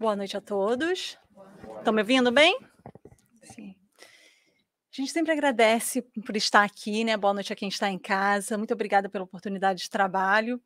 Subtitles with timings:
[0.00, 1.18] Boa noite a todos.
[1.76, 2.58] Estão me ouvindo bem?
[3.42, 3.76] Sim.
[4.00, 7.18] A gente sempre agradece por estar aqui, né?
[7.18, 8.56] Boa noite a quem está em casa.
[8.56, 10.58] Muito obrigada pela oportunidade de trabalho.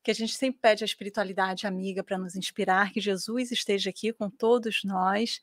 [0.00, 4.12] Que a gente sempre pede a espiritualidade amiga para nos inspirar, que Jesus esteja aqui
[4.12, 5.40] com todos nós.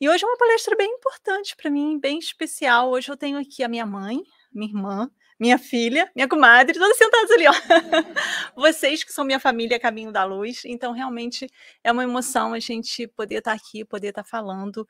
[0.00, 2.90] E hoje é uma palestra bem importante para mim, bem especial.
[2.90, 4.22] Hoje eu tenho aqui a minha mãe,
[4.52, 7.52] minha irmã, minha filha, minha comadre, todas sentadas ali, ó.
[8.56, 10.62] Vocês que são minha família Caminho da Luz.
[10.64, 11.48] Então, realmente
[11.84, 14.86] é uma emoção a gente poder estar tá aqui, poder estar tá falando,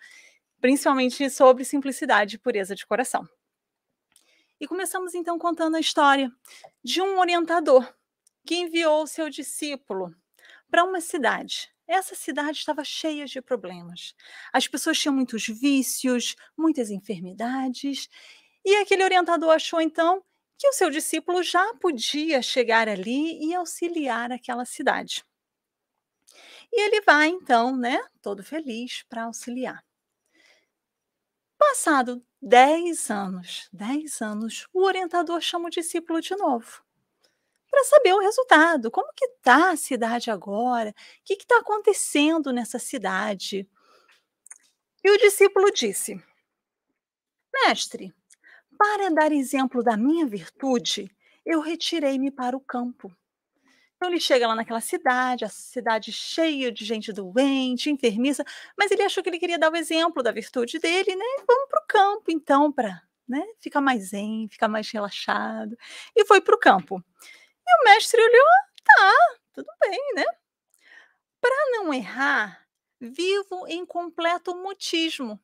[0.60, 3.28] principalmente sobre simplicidade e pureza de coração.
[4.60, 6.30] E começamos então contando a história
[6.82, 7.86] de um orientador
[8.44, 10.14] que enviou seu discípulo
[10.70, 11.68] para uma cidade.
[11.86, 14.14] Essa cidade estava cheia de problemas.
[14.52, 18.08] As pessoas tinham muitos vícios, muitas enfermidades,
[18.64, 20.22] e aquele orientador achou então
[20.58, 25.24] que o seu discípulo já podia chegar ali e auxiliar aquela cidade.
[26.72, 29.82] E ele vai então, né, todo feliz para auxiliar.
[31.56, 36.82] Passado 10 anos, 10 anos, o orientador chama o discípulo de novo
[37.70, 38.90] para saber o resultado.
[38.90, 40.90] Como que está a cidade agora?
[40.90, 43.68] O que está acontecendo nessa cidade?
[45.04, 46.20] E o discípulo disse:
[47.52, 48.14] Mestre,
[48.78, 51.10] para dar exemplo da minha virtude,
[51.44, 53.12] eu retirei-me para o campo.
[53.96, 58.44] Então ele chega lá naquela cidade, a cidade cheia de gente doente, enfermiça,
[58.78, 61.24] mas ele achou que ele queria dar o exemplo da virtude dele, né?
[61.48, 65.76] Vamos para o campo, então, para né, ficar mais zen, ficar mais relaxado.
[66.14, 67.02] E foi para o campo.
[67.66, 68.46] E o mestre olhou,
[68.84, 69.12] tá,
[69.52, 70.24] tudo bem, né?
[71.40, 72.64] Para não errar,
[73.00, 75.40] vivo em completo mutismo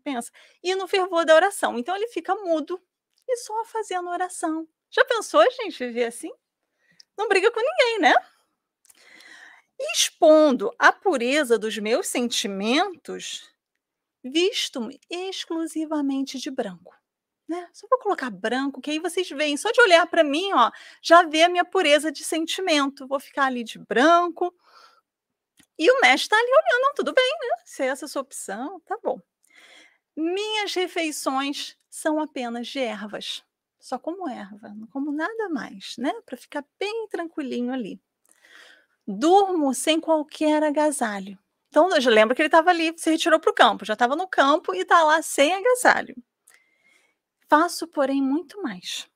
[0.00, 0.30] pensa.
[0.62, 1.78] E no fervor da oração.
[1.78, 2.80] Então ele fica mudo
[3.28, 4.66] e só fazendo oração.
[4.90, 6.32] Já pensou, gente, viver assim?
[7.16, 8.14] Não briga com ninguém, né?
[9.78, 13.50] Expondo a pureza dos meus sentimentos,
[14.22, 16.94] visto-me exclusivamente de branco.
[17.48, 17.68] Né?
[17.72, 20.70] Só vou colocar branco, que aí vocês veem, só de olhar para mim, ó,
[21.02, 23.06] já vê a minha pureza de sentimento.
[23.06, 24.54] Vou ficar ali de branco.
[25.78, 27.62] E o mestre está ali olhando, tudo bem, né?
[27.64, 29.18] Se é essa a sua opção, tá bom.
[30.16, 33.42] Minhas refeições são apenas de ervas,
[33.78, 36.12] só como erva, não como nada mais, né?
[36.26, 38.00] Para ficar bem tranquilinho ali.
[39.06, 41.38] Durmo sem qualquer agasalho.
[41.68, 44.26] Então, eu lembro que ele estava ali, se retirou para o campo, já estava no
[44.26, 46.16] campo e está lá sem agasalho.
[47.48, 49.08] Faço, porém, muito mais.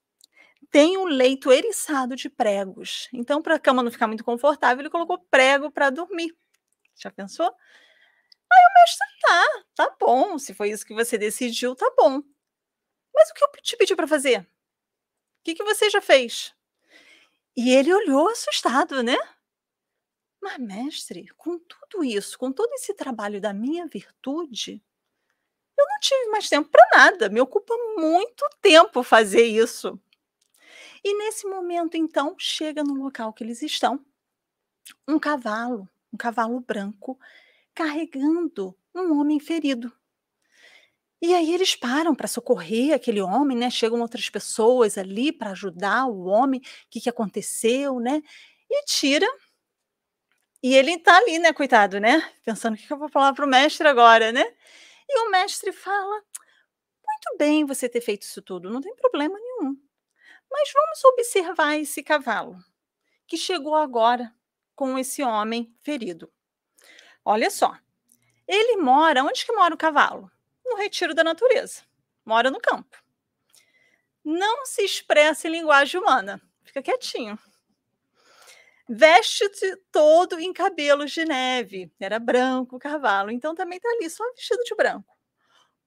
[0.70, 3.08] Tenho um leito eriçado de pregos.
[3.12, 6.34] Então, para a cama não ficar muito confortável, ele colocou prego para dormir.
[6.96, 7.52] Já pensou?
[8.54, 10.38] Aí o mestre, tá, tá bom.
[10.38, 12.22] Se foi isso que você decidiu, tá bom.
[13.14, 14.40] Mas o que eu te pedi para fazer?
[14.40, 14.46] O
[15.44, 16.54] que, que você já fez?
[17.56, 19.16] E ele olhou assustado, né?
[20.42, 24.82] Mas, mestre, com tudo isso, com todo esse trabalho da minha virtude,
[25.78, 27.28] eu não tive mais tempo para nada.
[27.28, 29.98] Me ocupa muito tempo fazer isso.
[31.02, 34.04] E nesse momento, então, chega no local que eles estão
[35.08, 37.18] um cavalo, um cavalo branco,
[37.74, 39.92] carregando um homem ferido.
[41.20, 43.70] E aí eles param para socorrer aquele homem, né?
[43.70, 48.22] Chegam outras pessoas ali para ajudar o homem, o que, que aconteceu, né?
[48.70, 49.26] E tira.
[50.62, 52.20] E ele está ali, né, coitado, né?
[52.44, 54.44] Pensando o que, eu vou falar para o mestre agora, né?
[55.08, 56.22] E o mestre fala:
[57.06, 59.76] muito bem você ter feito isso tudo, não tem problema nenhum.
[60.50, 62.58] Mas vamos observar esse cavalo
[63.26, 64.34] que chegou agora
[64.74, 66.30] com esse homem ferido.
[67.24, 67.76] Olha só.
[68.46, 70.30] Ele mora, onde que mora o cavalo?
[70.64, 71.82] No retiro da natureza.
[72.24, 73.02] Mora no campo.
[74.22, 76.40] Não se expressa em linguagem humana.
[76.62, 77.38] Fica quietinho.
[78.88, 81.90] Veste-se todo em cabelos de neve.
[81.98, 85.16] Era branco o cavalo, então também está ali só vestido de branco.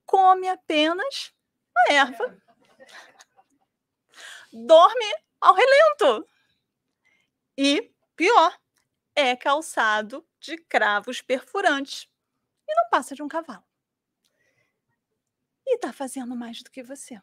[0.05, 1.31] Come apenas
[1.77, 2.37] a erva.
[4.51, 5.05] Dorme
[5.39, 6.27] ao relento.
[7.55, 8.57] E, pior,
[9.15, 12.07] é calçado de cravos perfurantes
[12.67, 13.63] e não passa de um cavalo.
[15.65, 17.21] E está fazendo mais do que você.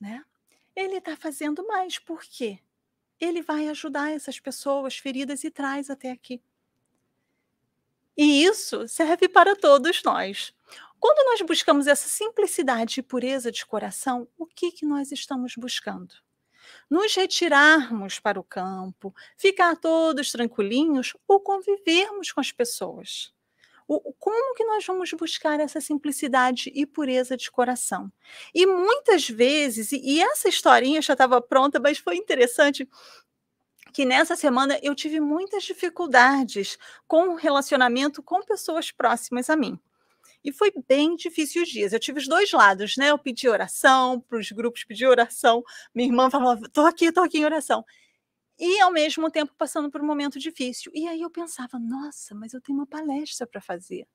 [0.00, 0.24] Né?
[0.74, 2.58] Ele está fazendo mais, por quê?
[3.20, 6.42] Ele vai ajudar essas pessoas feridas e traz até aqui.
[8.16, 10.54] E isso serve para todos nós.
[10.98, 16.23] Quando nós buscamos essa simplicidade e pureza de coração, o que, que nós estamos buscando?
[16.90, 23.32] Nos retirarmos para o campo, ficar todos tranquilinhos ou convivermos com as pessoas.
[23.86, 28.10] O, como que nós vamos buscar essa simplicidade e pureza de coração?
[28.54, 32.88] E muitas vezes, e, e essa historinha já estava pronta, mas foi interessante,
[33.92, 36.76] que nessa semana eu tive muitas dificuldades
[37.06, 39.78] com o relacionamento com pessoas próximas a mim.
[40.44, 41.92] E foi bem difícil os dias.
[41.92, 43.10] Eu tive os dois lados, né?
[43.10, 45.64] Eu pedi oração, para os grupos pedi oração.
[45.94, 47.84] Minha irmã falava, tô aqui, tô aqui em oração.
[48.58, 50.92] E ao mesmo tempo passando por um momento difícil.
[50.94, 54.06] E aí eu pensava, nossa, mas eu tenho uma palestra para fazer.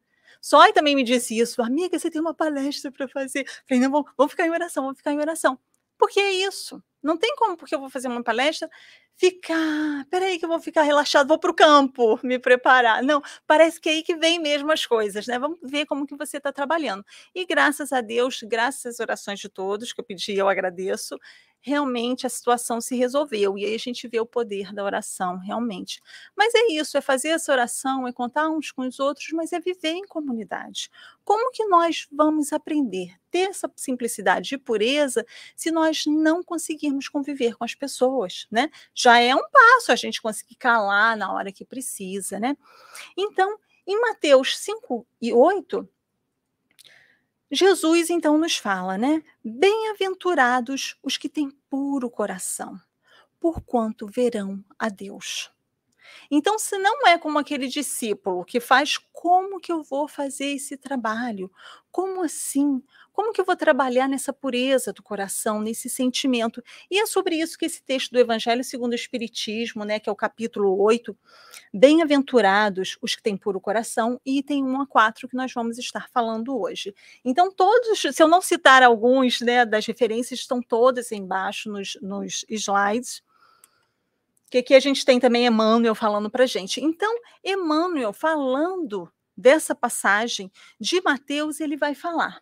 [0.42, 3.46] Só também me disse isso, amiga, você tem uma palestra para fazer.
[3.68, 5.60] Falei, não, vamos ficar em oração, vamos ficar em oração.
[6.00, 6.84] Porque é isso.
[7.04, 8.70] Não tem como, porque eu vou fazer uma palestra,
[9.16, 10.06] ficar.
[10.10, 13.04] Peraí, que eu vou ficar relaxado, vou para o campo me preparar.
[13.04, 15.40] Não, parece que é aí que vem mesmo as coisas, né?
[15.40, 17.06] Vamos ver como que você está trabalhando.
[17.36, 21.18] E graças a Deus, graças às orações de todos que eu pedi, eu agradeço,
[21.62, 23.58] realmente a situação se resolveu.
[23.58, 26.02] E aí a gente vê o poder da oração, realmente.
[26.36, 29.60] Mas é isso, é fazer essa oração, é contar uns com os outros, mas é
[29.60, 30.90] viver em comunidade.
[31.24, 35.26] Como que nós vamos aprender ter essa simplicidade e pureza
[35.56, 38.70] se nós não conseguirmos conviver com as pessoas, né?
[38.94, 42.58] Já é um passo a gente conseguir calar na hora que precisa, né?
[43.18, 45.88] Então, em Mateus 5 e 8,
[47.52, 49.24] Jesus então nos fala, né?
[49.44, 52.80] Bem-aventurados os que têm puro coração,
[53.40, 55.52] porquanto verão a Deus.
[56.30, 60.78] Então, se não é como aquele discípulo que faz como que eu vou fazer esse
[60.78, 61.52] trabalho?
[61.92, 62.82] Como assim?
[63.12, 66.64] Como que eu vou trabalhar nessa pureza do coração, nesse sentimento?
[66.90, 70.12] E é sobre isso que esse texto do Evangelho segundo o Espiritismo, né, que é
[70.12, 71.18] o capítulo 8,
[71.74, 76.08] bem-aventurados os que têm puro coração, e tem 1 a 4 que nós vamos estar
[76.14, 76.96] falando hoje.
[77.26, 82.46] Então, todos, se eu não citar alguns né, das referências, estão todas embaixo nos, nos
[82.48, 83.22] slides
[84.50, 86.82] que aqui a gente tem também Emmanuel falando para gente.
[86.82, 87.14] Então,
[87.44, 92.42] Emmanuel falando dessa passagem de Mateus, ele vai falar.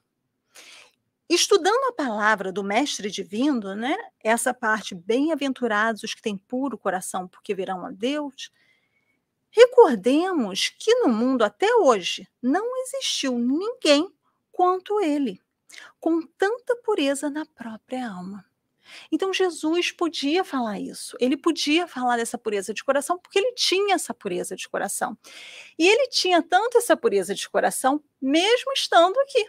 [1.29, 7.27] Estudando a palavra do Mestre Divino, né, essa parte, bem-aventurados os que têm puro coração,
[7.27, 8.49] porque verão a Deus,
[9.51, 14.09] recordemos que no mundo até hoje não existiu ninguém
[14.53, 15.41] quanto ele,
[15.99, 18.46] com tanta pureza na própria alma.
[19.11, 23.95] Então Jesus podia falar isso, ele podia falar dessa pureza de coração, porque ele tinha
[23.95, 25.17] essa pureza de coração.
[25.77, 29.47] E ele tinha tanto essa pureza de coração, mesmo estando aqui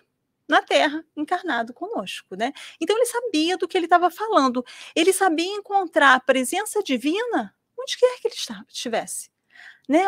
[0.49, 2.53] na Terra, encarnado conosco, né?
[2.81, 4.65] Então ele sabia do que ele estava falando,
[4.97, 8.35] ele sabia encontrar a presença divina onde quer que ele
[8.69, 9.31] estivesse,
[9.89, 10.05] né?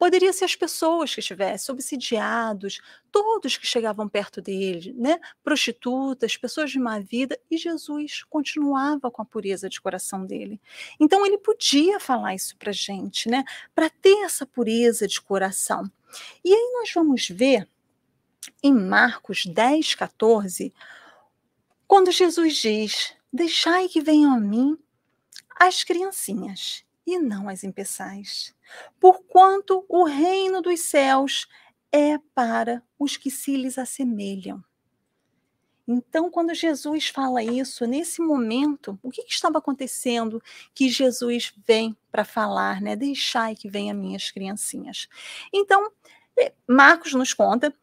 [0.00, 2.80] Poderia ser as pessoas que estivessem, obsidiados,
[3.12, 5.20] todos que chegavam perto dele, né?
[5.44, 10.58] prostitutas, pessoas de má vida, e Jesus continuava com a pureza de coração dele.
[10.98, 13.44] Então ele podia falar isso para a gente, né?
[13.74, 15.84] para ter essa pureza de coração.
[16.42, 17.68] E aí nós vamos ver
[18.62, 20.72] em Marcos 10, 14,
[21.86, 24.78] quando Jesus diz: Deixai que venham a mim
[25.54, 28.54] as criancinhas e não as impeçais.
[28.98, 31.48] Porquanto o reino dos céus
[31.92, 34.62] é para os que se lhes assemelham.
[35.92, 40.40] Então, quando Jesus fala isso, nesse momento, o que, que estava acontecendo
[40.72, 42.94] que Jesus vem para falar, né?
[42.94, 45.08] Deixai que venham minhas criancinhas.
[45.52, 45.90] Então,
[46.38, 47.74] eh, Marcos nos conta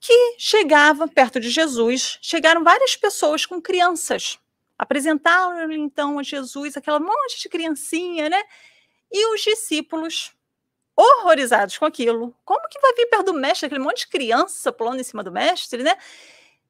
[0.00, 4.40] que chegava perto de Jesus, chegaram várias pessoas com crianças.
[4.76, 8.42] Apresentaram então a Jesus aquela monte de criancinha, né?
[9.12, 10.32] E os discípulos,
[10.96, 15.00] horrorizados com aquilo, como que vai vir perto do mestre, aquele monte de criança pulando
[15.00, 15.96] em cima do mestre, né?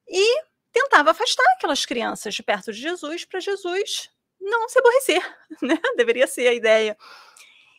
[0.07, 4.09] E tentava afastar aquelas crianças de perto de Jesus para Jesus
[4.43, 5.79] não se aborrecer, né?
[5.95, 6.97] Deveria ser a ideia.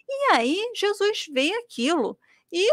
[0.09, 2.19] E aí Jesus vê aquilo
[2.53, 2.69] e,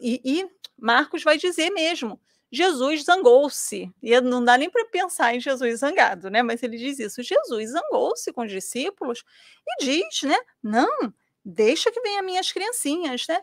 [0.00, 2.20] e, e Marcos vai dizer mesmo:
[2.52, 3.90] Jesus zangou-se.
[4.02, 6.42] E não dá nem para pensar em Jesus zangado, né?
[6.42, 9.24] Mas ele diz isso: Jesus zangou-se com os discípulos
[9.66, 10.36] e diz, né?
[10.62, 13.40] Não, deixa que venham minhas criancinhas, né?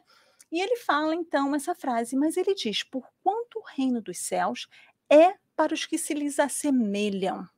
[0.51, 4.67] E ele fala então essa frase, mas ele diz: por quanto o reino dos céus
[5.09, 7.49] é para os que se lhes assemelham.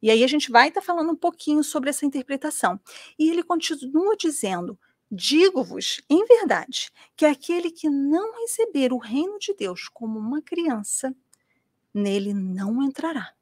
[0.00, 2.80] E aí a gente vai estar tá falando um pouquinho sobre essa interpretação.
[3.18, 4.78] E ele continua dizendo:
[5.14, 11.14] Digo-vos, em verdade, que aquele que não receber o reino de Deus como uma criança,
[11.94, 13.34] nele não entrará.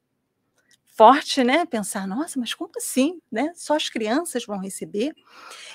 [0.87, 1.65] Forte, né?
[1.65, 3.53] Pensar, nossa, mas como assim, né?
[3.55, 5.15] Só as crianças vão receber.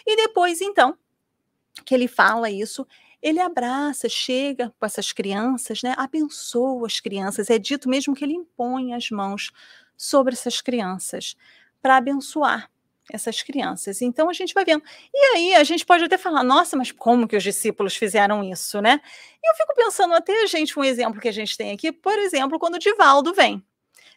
[0.06, 0.98] E depois, então,
[1.86, 2.88] que ele fala isso,
[3.22, 5.96] ele abraça, chega com essas crianças, né?
[5.98, 7.50] Abençoa as crianças.
[7.50, 9.52] É dito mesmo que ele impõe as mãos
[9.98, 11.36] sobre essas crianças
[11.82, 12.70] para abençoar
[13.12, 14.01] essas crianças.
[14.01, 14.83] Então a gente vai vendo.
[15.13, 18.81] E aí a gente pode até falar, nossa, mas como que os discípulos fizeram isso,
[18.81, 19.00] né?
[19.43, 22.59] E eu fico pensando até gente, um exemplo que a gente tem aqui, por exemplo,
[22.59, 23.63] quando o Divaldo vem.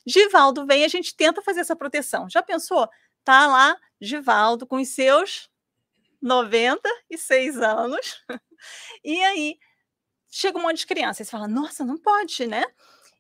[0.06, 2.28] Divaldo vem, a gente tenta fazer essa proteção.
[2.30, 2.88] Já pensou?
[3.24, 5.50] Tá lá, Divaldo, com os seus
[6.22, 8.24] 96 anos.
[9.04, 9.56] E aí
[10.30, 12.64] chega um monte de criança e fala: "Nossa, não pode, né?"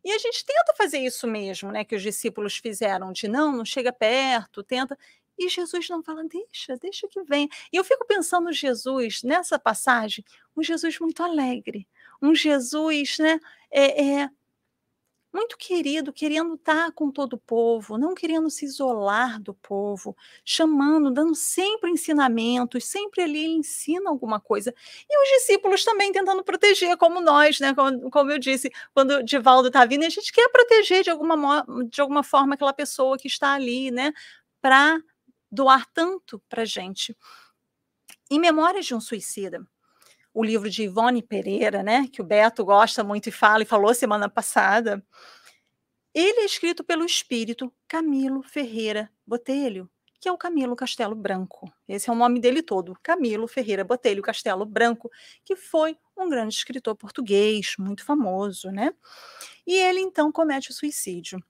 [0.04, 3.64] E a gente tenta fazer isso mesmo, né, que os discípulos fizeram, de não, não
[3.64, 4.96] chega perto, tenta.
[5.38, 7.48] E Jesus não fala, deixa, deixa que vem.
[7.72, 10.24] E eu fico pensando Jesus, nessa passagem,
[10.56, 11.86] um Jesus muito alegre,
[12.20, 13.40] um Jesus, né,
[13.70, 14.30] é, é
[15.32, 21.10] muito querido, querendo estar com todo o povo, não querendo se isolar do povo, chamando,
[21.10, 24.74] dando sempre ensinamentos, sempre ali ele ensina alguma coisa.
[25.08, 27.74] E os discípulos também tentando proteger, como nós, né?
[27.74, 31.64] Como, como eu disse, quando o Divaldo está vindo, a gente quer proteger de alguma,
[31.90, 34.12] de alguma forma aquela pessoa que está ali, né?
[34.60, 35.00] Para
[35.50, 37.16] doar tanto para gente.
[38.30, 39.66] Em Memórias de um Suicida,
[40.34, 43.92] o livro de Ivone Pereira, né, que o Beto gosta muito e fala, e falou
[43.94, 45.04] semana passada,
[46.14, 49.90] ele é escrito pelo espírito Camilo Ferreira Botelho,
[50.20, 51.72] que é o Camilo Castelo Branco.
[51.86, 55.10] Esse é o nome dele todo, Camilo Ferreira Botelho Castelo Branco,
[55.44, 58.92] que foi um grande escritor português, muito famoso, né?
[59.66, 61.42] E ele então comete o suicídio.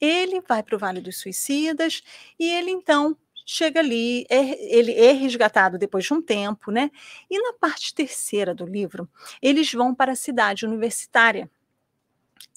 [0.00, 2.02] Ele vai para o Vale dos Suicidas
[2.38, 6.90] e ele então chega ali, é, ele é resgatado depois de um tempo, né?
[7.30, 9.08] E na parte terceira do livro,
[9.40, 11.48] eles vão para a cidade universitária.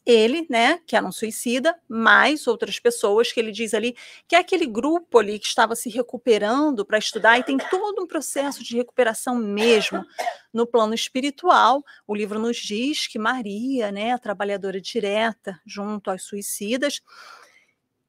[0.05, 3.95] Ele, né, que era um suicida, mais outras pessoas que ele diz ali,
[4.27, 8.07] que é aquele grupo ali que estava se recuperando para estudar e tem todo um
[8.07, 10.03] processo de recuperação mesmo
[10.51, 11.83] no plano espiritual.
[12.07, 17.01] O livro nos diz que Maria, né, a trabalhadora direta junto aos suicidas,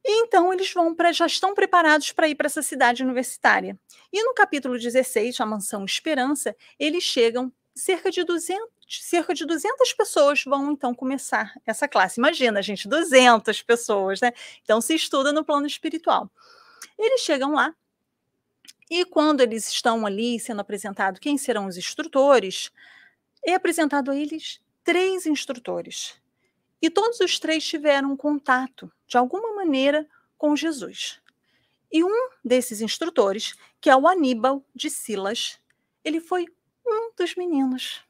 [0.04, 3.78] e então eles vão para já estão preparados para ir para essa cidade universitária.
[4.12, 9.92] E no capítulo 16, a Mansão Esperança, eles chegam cerca de 200 cerca de 200
[9.92, 12.18] pessoas vão então começar essa classe.
[12.18, 14.32] Imagina, gente, 200 pessoas, né?
[14.64, 16.28] Então se estuda no plano espiritual.
[16.98, 17.72] Eles chegam lá
[18.90, 22.72] e quando eles estão ali sendo apresentados quem serão os instrutores,
[23.44, 26.20] é apresentado a eles três instrutores.
[26.80, 30.06] E todos os três tiveram contato, de alguma maneira,
[30.38, 31.20] com Jesus.
[31.92, 35.58] E um desses instrutores, que é o Aníbal de Silas,
[36.04, 36.46] ele foi
[36.86, 38.02] um dos meninos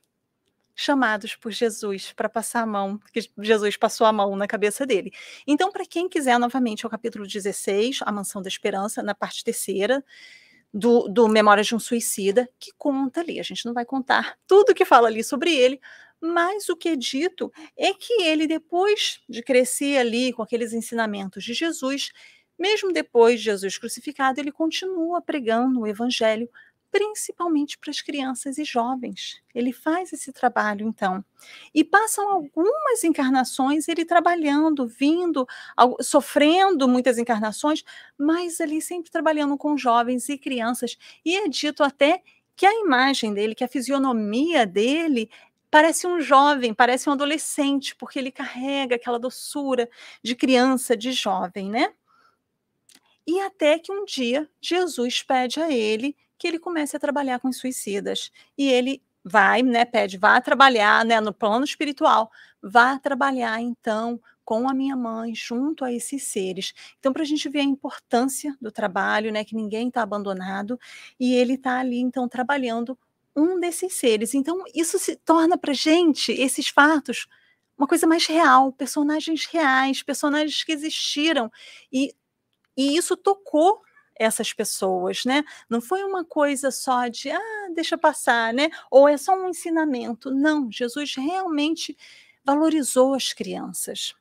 [0.80, 5.12] chamados por Jesus para passar a mão, que Jesus passou a mão na cabeça dele.
[5.46, 9.44] Então, para quem quiser, novamente, é o capítulo 16, A Mansão da Esperança, na parte
[9.44, 10.02] terceira,
[10.72, 13.38] do, do Memórias de um Suicida, que conta ali.
[13.38, 15.80] A gente não vai contar tudo que fala ali sobre ele,
[16.20, 21.42] mas o que é dito é que ele, depois de crescer ali com aqueles ensinamentos
[21.44, 22.12] de Jesus,
[22.58, 26.48] mesmo depois de Jesus crucificado, ele continua pregando o evangelho,
[26.90, 29.40] principalmente para as crianças e jovens.
[29.54, 31.24] Ele faz esse trabalho, então.
[31.72, 35.46] E passam algumas encarnações ele trabalhando, vindo,
[36.00, 37.82] sofrendo muitas encarnações,
[38.18, 40.98] mas ali sempre trabalhando com jovens e crianças.
[41.24, 42.22] E é dito até
[42.56, 45.30] que a imagem dele, que a fisionomia dele
[45.70, 49.88] parece um jovem, parece um adolescente, porque ele carrega aquela doçura
[50.22, 51.92] de criança, de jovem, né?
[53.26, 57.48] E até que um dia Jesus pede a ele que ele comece a trabalhar com
[57.48, 58.32] os suicidas.
[58.56, 62.30] E ele vai, né, pede, vá trabalhar, né, no plano espiritual,
[62.62, 66.72] vá trabalhar então com a minha mãe junto a esses seres.
[66.98, 70.80] Então, para a gente ver a importância do trabalho, né, que ninguém está abandonado,
[71.20, 72.98] e ele está ali então trabalhando
[73.34, 74.34] um desses seres.
[74.34, 77.26] Então, isso se torna para gente, esses fatos,
[77.76, 81.50] uma coisa mais real, personagens reais, personagens que existiram.
[81.92, 82.14] E,
[82.76, 83.80] e isso tocou
[84.20, 85.42] essas pessoas, né?
[85.68, 88.68] Não foi uma coisa só de, ah, deixa passar, né?
[88.90, 90.30] Ou é só um ensinamento.
[90.30, 91.96] Não, Jesus realmente
[92.44, 94.14] valorizou as crianças.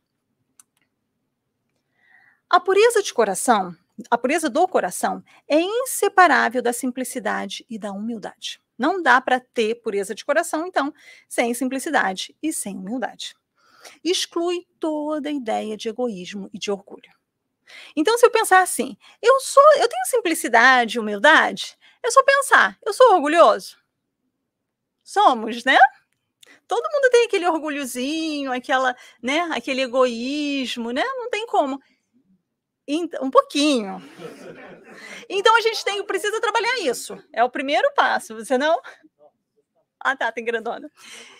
[2.49, 3.75] A pureza de coração,
[4.09, 8.61] a pureza do coração é inseparável da simplicidade e da humildade.
[8.79, 10.93] Não dá para ter pureza de coração, então,
[11.27, 13.35] sem simplicidade e sem humildade.
[14.03, 17.11] Exclui toda a ideia de egoísmo e de orgulho.
[17.95, 22.77] Então, se eu pensar assim, eu sou, eu tenho simplicidade e humildade, é só pensar,
[22.85, 23.77] eu sou orgulhoso?
[25.03, 25.77] Somos, né?
[26.67, 31.03] Todo mundo tem aquele orgulhozinho, aquela, né, aquele egoísmo, né?
[31.03, 31.81] Não tem como.
[33.21, 34.01] Um pouquinho.
[35.29, 37.21] Então a gente tem, precisa trabalhar isso.
[37.31, 38.81] É o primeiro passo, você não?
[39.99, 40.91] Ah, tá, tem grandona.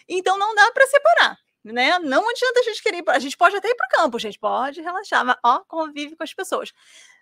[0.07, 1.97] Então não dá para separar, né?
[1.99, 4.81] Não adianta a gente querer, a gente pode até ir para o campo, gente pode
[4.81, 6.71] relaxar, mas ó, convive com as pessoas.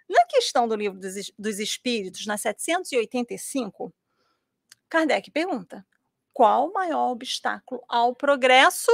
[0.10, 3.94] Na questão do livro dos, dos espíritos, na 785,
[4.90, 5.86] Kardec pergunta:
[6.34, 8.92] qual o maior obstáculo ao progresso?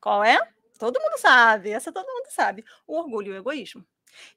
[0.00, 0.38] Qual é?
[0.78, 2.64] Todo mundo sabe, essa todo mundo sabe.
[2.86, 3.84] O orgulho e o egoísmo.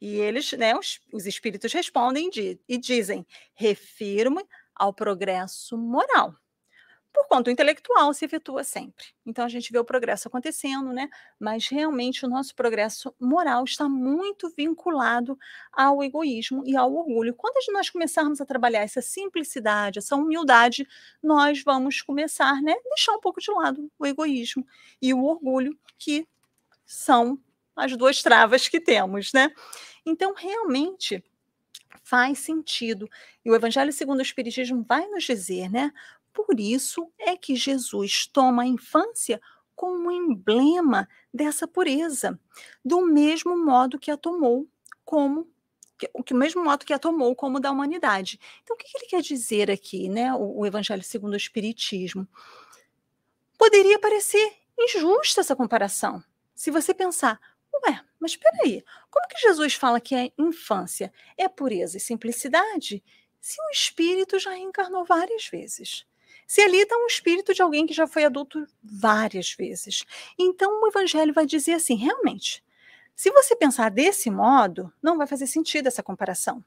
[0.01, 4.43] E eles, né, os, os espíritos respondem de, e dizem: refiro-me
[4.75, 6.35] ao progresso moral.
[7.19, 9.07] Por conta intelectual se efetua sempre.
[9.25, 11.09] Então a gente vê o progresso acontecendo, né?
[11.37, 15.37] Mas realmente o nosso progresso moral está muito vinculado
[15.73, 17.35] ao egoísmo e ao orgulho.
[17.35, 20.87] Quando nós começarmos a trabalhar essa simplicidade, essa humildade,
[21.21, 24.65] nós vamos começar, né, deixar um pouco de lado o egoísmo
[25.01, 26.25] e o orgulho que
[26.85, 27.37] são
[27.75, 29.51] as duas travas que temos, né?
[30.05, 31.21] Então, realmente
[32.03, 33.07] faz sentido.
[33.45, 35.91] E o Evangelho segundo o Espiritismo vai nos dizer, né?
[36.45, 39.39] Por isso é que Jesus toma a infância
[39.75, 42.39] como emblema dessa pureza,
[42.83, 44.67] do mesmo modo que a tomou
[45.05, 45.47] como
[46.13, 48.39] o mesmo modo que a tomou como da humanidade.
[48.63, 50.33] Então, o que, ele quer dizer aqui, né?
[50.33, 52.25] O, o Evangelho segundo o Espiritismo
[53.57, 56.23] poderia parecer injusta essa comparação.
[56.55, 57.37] Se você pensar,
[57.87, 63.03] Ué, mas espera aí, como que Jesus fala que a infância é pureza e simplicidade
[63.39, 66.05] se o espírito já reencarnou várias vezes?
[66.49, 70.03] Se ali está um espírito de alguém que já foi adulto várias vezes.
[70.35, 72.63] Então o evangelho vai dizer assim, realmente,
[73.15, 76.65] se você pensar desse modo, não vai fazer sentido essa comparação.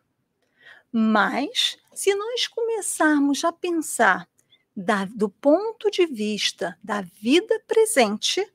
[0.92, 4.28] Mas, se nós começarmos a pensar
[4.76, 8.48] da, do ponto de vista da vida presente,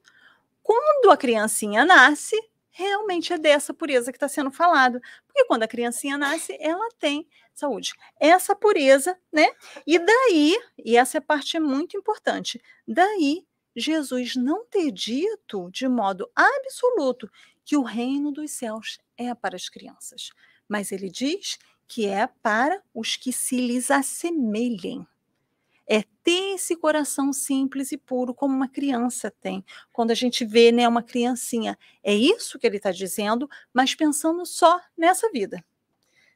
[0.64, 2.38] quando a criancinha nasce,
[2.78, 5.02] realmente é dessa pureza que está sendo falado.
[5.26, 7.94] Porque quando a criancinha nasce, ela tem saúde.
[8.20, 9.48] Essa pureza, né?
[9.86, 10.56] E daí,
[10.86, 13.44] e essa é parte muito importante, daí
[13.76, 17.30] Jesus não ter dito de modo absoluto
[17.66, 20.30] que o reino dos céus é para as crianças,
[20.70, 21.58] mas ele diz
[21.88, 25.06] que é para os que se lhes assemelhem
[25.88, 29.64] é ter esse coração simples e puro como uma criança tem.
[29.92, 34.46] Quando a gente vê né, uma criancinha, é isso que ele está dizendo, mas pensando
[34.46, 35.64] só nessa vida.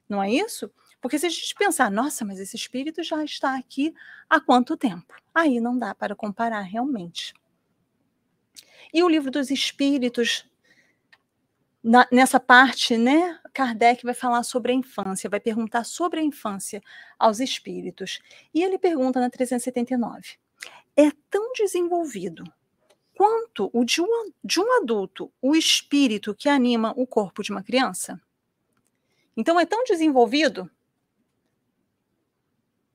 [0.08, 0.72] Não é isso?
[1.02, 3.94] Porque se a gente pensar, nossa, mas esse espírito já está aqui
[4.30, 5.14] há quanto tempo?
[5.34, 7.34] Aí não dá para comparar realmente.
[8.94, 10.46] E o livro dos espíritos
[11.84, 16.82] na, nessa parte, né, Kardec vai falar sobre a infância, vai perguntar sobre a infância
[17.18, 18.20] aos espíritos.
[18.54, 20.38] E ele pergunta na 379:
[20.96, 22.44] é tão desenvolvido
[23.16, 27.64] quanto o de um, de um adulto o espírito que anima o corpo de uma
[27.64, 28.22] criança?
[29.36, 30.70] Então, é tão desenvolvido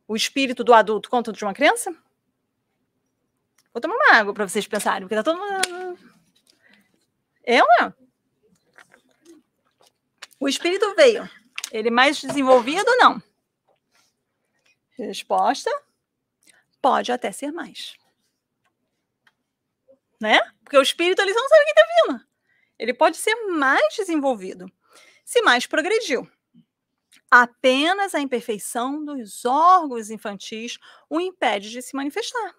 [0.06, 1.90] o espírito do adulto quanto o de uma criança?
[3.72, 5.98] Vou tomar uma água para vocês pensarem, porque tá todo mundo.
[7.44, 8.05] É ou não?
[10.38, 11.28] O espírito veio.
[11.72, 13.22] Ele mais desenvolvido, não.
[14.98, 15.70] Resposta:
[16.80, 17.96] pode até ser mais.
[20.20, 20.38] Né?
[20.62, 22.26] Porque o espírito ele não sabe quem está vindo.
[22.78, 24.70] Ele pode ser mais desenvolvido,
[25.24, 26.30] se mais progrediu.
[27.30, 32.54] Apenas a imperfeição dos órgãos infantis o impede de se manifestar.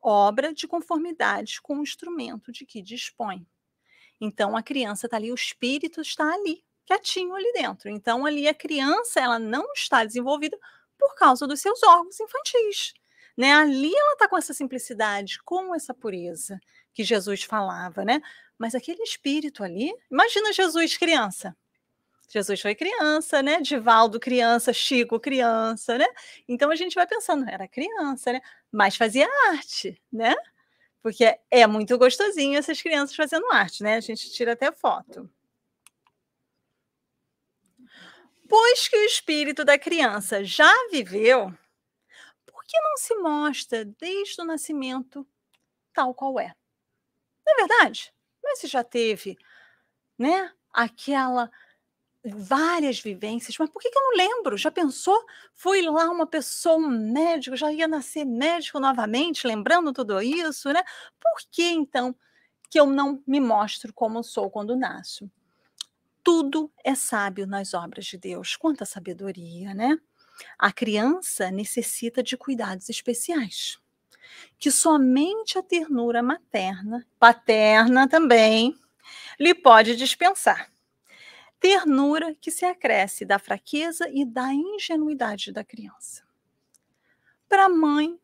[0.00, 3.46] Obra de conformidade com o instrumento de que dispõe.
[4.20, 7.90] Então a criança está ali, o espírito está ali quietinho ali dentro.
[7.90, 10.58] Então, ali a criança ela não está desenvolvida
[10.98, 12.94] por causa dos seus órgãos infantis.
[13.36, 13.52] Né?
[13.52, 16.58] Ali ela está com essa simplicidade, com essa pureza
[16.94, 18.22] que Jesus falava, né?
[18.58, 21.54] Mas aquele espírito ali, imagina Jesus criança.
[22.28, 23.60] Jesus foi criança, né?
[23.60, 26.06] Divaldo criança, Chico criança, né?
[26.48, 28.40] Então a gente vai pensando, era criança, né?
[28.72, 30.34] Mas fazia arte, né?
[31.02, 33.96] Porque é muito gostosinho essas crianças fazendo arte, né?
[33.96, 35.30] A gente tira até foto.
[38.48, 41.52] Pois que o espírito da criança já viveu,
[42.44, 45.26] por que não se mostra desde o nascimento
[45.92, 46.54] tal qual é?
[47.46, 48.12] Não é verdade?
[48.42, 49.36] Mas se já teve,
[50.18, 51.50] né, aquela
[52.24, 54.56] várias vivências, mas por que, que eu não lembro?
[54.56, 55.24] Já pensou?
[55.54, 60.82] Fui lá uma pessoa, um médico, já ia nascer médico novamente, lembrando tudo isso, né?
[61.20, 62.14] Por que então
[62.68, 65.30] que eu não me mostro como sou quando nasço?
[66.26, 68.56] Tudo é sábio nas obras de Deus.
[68.56, 69.96] Quanta sabedoria, né?
[70.58, 73.78] A criança necessita de cuidados especiais,
[74.58, 78.76] que somente a ternura materna, paterna também,
[79.38, 80.68] lhe pode dispensar.
[81.60, 86.24] Ternura que se acresce da fraqueza e da ingenuidade da criança.
[87.48, 88.18] Para a mãe,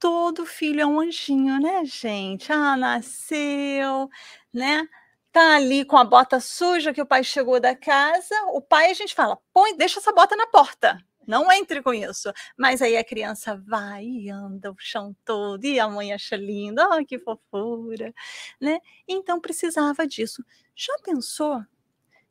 [0.00, 2.52] todo filho é um anjinho, né, gente?
[2.52, 4.10] Ah, nasceu,
[4.52, 4.88] né?
[5.36, 8.94] Tá ali com a bota suja que o pai chegou da casa, o pai a
[8.94, 10.98] gente fala, põe, deixa essa bota na porta.
[11.26, 12.32] Não entre com isso.
[12.56, 16.80] Mas aí a criança vai e anda o chão todo, e a mãe acha lindo,
[16.80, 18.14] oh, que fofura,
[18.58, 18.78] né?
[19.06, 20.42] Então precisava disso.
[20.74, 21.62] Já pensou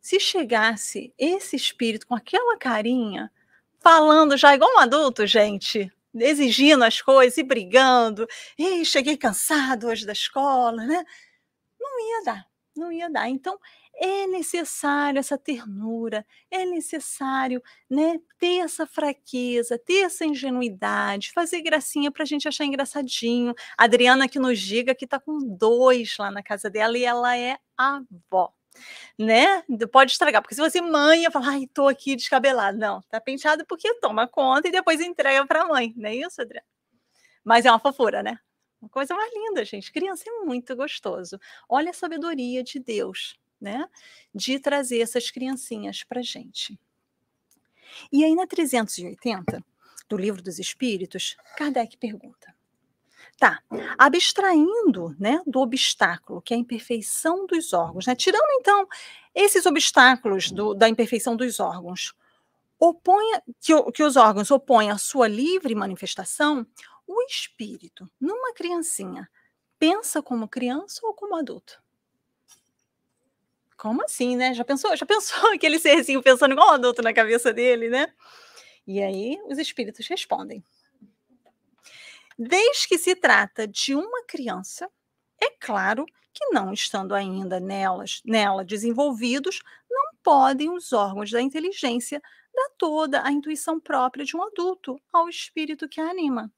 [0.02, 3.32] se chegasse esse espírito com aquela carinha,
[3.82, 8.26] falando já igual um adulto, gente, exigindo as coisas e brigando,
[8.58, 11.06] ei, cheguei cansado hoje da escola, né?
[11.80, 13.30] Não ia dar, não ia dar.
[13.30, 13.60] Então,
[13.96, 22.12] é necessário essa ternura, é necessário né, ter essa fraqueza, ter essa ingenuidade, fazer gracinha
[22.12, 23.54] para a gente achar engraçadinho.
[23.78, 27.38] A Adriana que nos diga que está com dois lá na casa dela e ela
[27.38, 28.54] é avó.
[29.18, 29.64] Né?
[29.92, 32.78] Pode estragar, porque se você mãe, eu falo, ai, tô aqui descabelado.
[32.78, 36.42] Não, tá penteado porque toma conta e depois entrega para a mãe, não é isso,
[36.42, 36.68] Adriana?
[37.44, 38.40] Mas é uma fofura, né?
[38.86, 39.92] Uma coisa mais linda, gente.
[39.92, 41.40] Criança é muito gostoso.
[41.68, 43.90] Olha a sabedoria de Deus né,
[44.34, 46.80] de trazer essas criancinhas para gente.
[48.12, 49.64] E aí, na 380
[50.08, 52.54] do Livro dos Espíritos, Kardec pergunta:
[53.40, 53.64] tá,
[53.98, 58.88] abstraindo né, do obstáculo, que é a imperfeição dos órgãos, né, tirando então
[59.34, 62.14] esses obstáculos do, da imperfeição dos órgãos,
[62.80, 66.68] oponha, que, que os órgãos opõem a sua livre manifestação,
[67.08, 69.30] o espírito, numa criancinha,
[69.78, 71.82] pensa como criança ou como adulto?
[73.78, 74.54] Como assim, né?
[74.54, 74.96] Já pensou?
[74.96, 78.14] Já pensou aquele serzinho pensando igual adulto na cabeça dele, né?
[78.88, 80.64] E aí os espíritos respondem.
[82.38, 84.90] Desde que se trata de uma criança,
[85.42, 92.22] é claro que não estando ainda nelas, nela desenvolvidos, não podem os órgãos da inteligência
[92.54, 96.52] dar toda a intuição própria de um adulto ao espírito que a anima.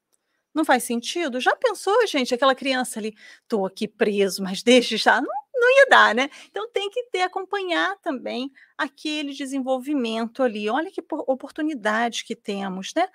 [0.57, 1.39] Não faz sentido?
[1.39, 5.21] Já pensou, gente, aquela criança ali, estou aqui preso, mas deixa estar.
[5.21, 6.29] Não não ia dar, né?
[6.49, 10.69] Então tem que ter, acompanhar também aquele desenvolvimento ali.
[10.69, 13.07] Olha que oportunidade que temos, né?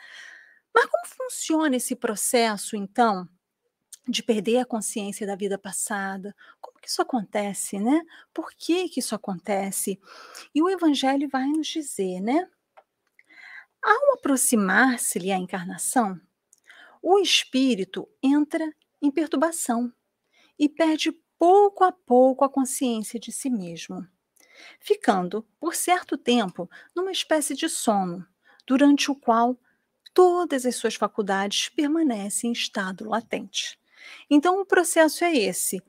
[0.75, 3.29] Mas como funciona esse processo, então,
[4.09, 6.35] de perder a consciência da vida passada?
[6.61, 8.03] Como que isso acontece, né?
[8.35, 10.01] Por que que isso acontece?
[10.55, 12.49] E o Evangelho vai nos dizer, né?
[13.83, 16.21] Ao aproximar-se-lhe a encarnação,
[17.03, 19.93] o espírito entra em perturbação
[20.59, 24.07] e perde pouco a pouco a consciência de si mesmo,
[24.81, 28.25] ficando, por certo tempo, numa espécie de sono,
[28.65, 29.59] durante o qual
[30.15, 33.79] todas as suas faculdades permanecem em estado latente.
[34.31, 35.83] Então, o processo é esse.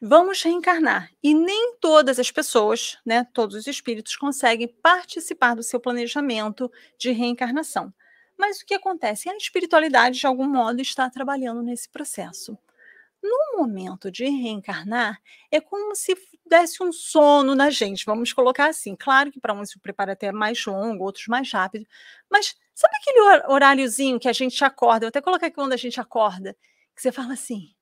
[0.00, 1.10] Vamos reencarnar.
[1.22, 7.12] E nem todas as pessoas, né, todos os espíritos, conseguem participar do seu planejamento de
[7.12, 7.92] reencarnação.
[8.40, 9.28] Mas o que acontece?
[9.28, 12.58] A espiritualidade, de algum modo, está trabalhando nesse processo.
[13.22, 18.96] No momento de reencarnar, é como se desse um sono na gente, vamos colocar assim.
[18.96, 21.86] Claro que para uns o preparo até é mais longo, outros mais rápido,
[22.30, 23.20] mas sabe aquele
[23.52, 25.04] horáriozinho que a gente acorda?
[25.04, 26.56] Eu até coloquei aqui quando a gente acorda,
[26.96, 27.74] que você fala assim: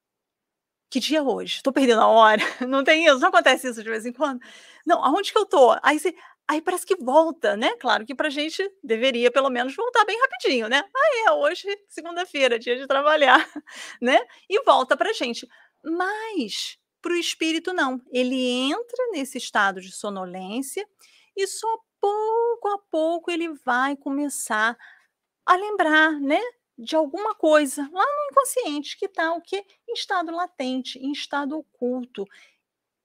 [0.90, 1.57] que dia é hoje?
[1.57, 2.42] Estou perdendo a hora.
[2.66, 4.40] Não tem isso, não acontece isso de vez em quando.
[4.87, 5.77] Não, aonde que eu tô?
[5.83, 6.14] Aí você,
[6.48, 7.76] Aí parece que volta, né?
[7.76, 10.82] Claro que para a gente deveria pelo menos voltar bem rapidinho, né?
[10.96, 13.38] Ah, é, hoje, segunda-feira, dia de trabalhar,
[14.00, 14.18] né?
[14.48, 15.46] E volta para a gente.
[15.84, 18.00] Mas para o espírito, não.
[18.11, 18.40] Ele
[18.72, 20.88] entra nesse estado de sonolência
[21.37, 21.68] e só
[22.00, 24.76] pouco a pouco ele vai começar
[25.46, 26.40] a lembrar, né?
[26.78, 29.56] De alguma coisa lá no inconsciente que está o que?
[29.88, 32.24] Em estado latente, em estado oculto.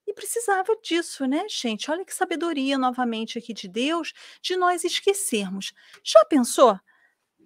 [0.08, 1.90] E precisava disso, né, gente?
[1.90, 5.74] Olha que sabedoria novamente aqui de Deus, de nós esquecermos.
[6.04, 6.78] Já pensou?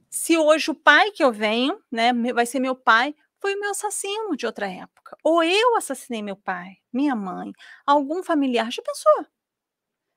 [0.09, 3.71] Se hoje o pai que eu venho, né, vai ser meu pai, foi o meu
[3.71, 5.15] assassino de outra época.
[5.23, 7.51] Ou eu assassinei meu pai, minha mãe,
[7.85, 8.71] algum familiar.
[8.71, 9.27] Já pensou?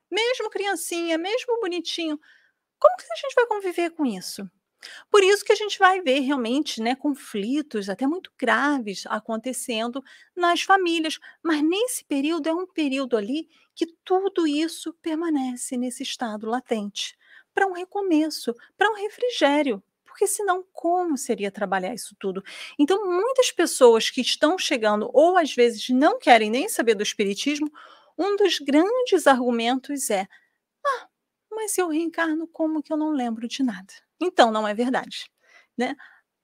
[0.09, 2.19] Mesmo criancinha, mesmo bonitinho.
[2.79, 4.49] Como que a gente vai conviver com isso?
[5.09, 10.03] Por isso que a gente vai ver realmente, né, conflitos até muito graves acontecendo
[10.35, 16.47] nas famílias, mas nesse período é um período ali que tudo isso permanece nesse estado
[16.47, 17.17] latente,
[17.53, 22.43] para um recomeço, para um refrigério, porque senão como seria trabalhar isso tudo?
[22.77, 27.71] Então, muitas pessoas que estão chegando ou às vezes não querem nem saber do espiritismo,
[28.17, 30.27] um dos grandes argumentos é:
[30.85, 31.07] "Ah,
[31.51, 35.25] mas eu reencarno como que eu não lembro de nada?" Então não é verdade,
[35.77, 35.95] né?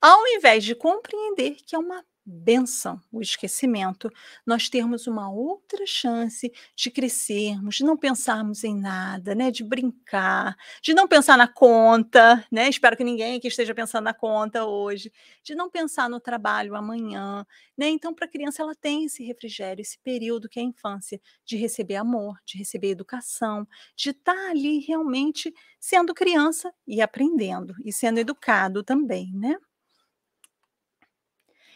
[0.02, 4.10] Ao invés de compreender que é uma benção o esquecimento,
[4.46, 10.56] nós termos uma outra chance de crescermos, de não pensarmos em nada, né, de brincar,
[10.82, 12.68] de não pensar na conta, né?
[12.68, 15.10] Espero que ninguém esteja pensando na conta hoje,
[15.42, 17.88] de não pensar no trabalho amanhã, né?
[17.88, 21.56] Então, para a criança ela tem esse refrigério, esse período que é a infância, de
[21.56, 27.92] receber amor, de receber educação, de estar tá ali realmente sendo criança e aprendendo e
[27.92, 29.56] sendo educado também, né?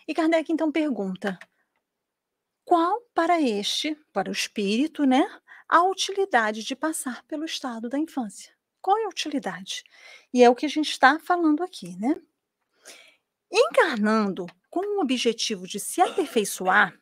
[0.07, 1.39] E Kardec então pergunta:
[2.65, 5.25] qual para este, para o espírito, né,
[5.73, 8.53] a utilidade de passar pelo estado da infância.
[8.81, 9.83] Qual é a utilidade?
[10.31, 12.15] E é o que a gente está falando aqui, né?
[13.51, 16.95] Encarnando com o objetivo de se aperfeiçoar,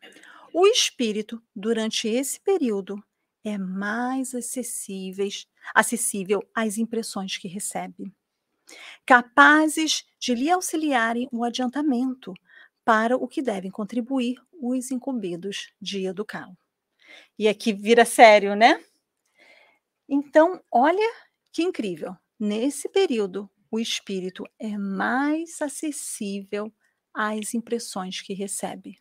[0.55, 3.03] o espírito, durante esse período,
[3.43, 8.13] é mais acessíveis, acessível às impressões que recebe,
[9.05, 12.35] capazes de lhe auxiliarem o adiantamento
[12.91, 16.59] para o que devem contribuir os incumbidos de educá-lo.
[17.39, 18.85] E aqui vira sério, né?
[20.09, 21.09] Então, olha
[21.53, 22.17] que incrível.
[22.37, 26.73] Nesse período, o espírito é mais acessível
[27.15, 28.99] às impressões que recebe.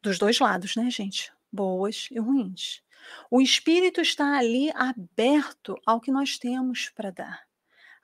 [0.00, 1.30] Dos dois lados, né, gente?
[1.52, 2.82] Boas e ruins.
[3.30, 7.46] O espírito está ali aberto ao que nós temos para dar.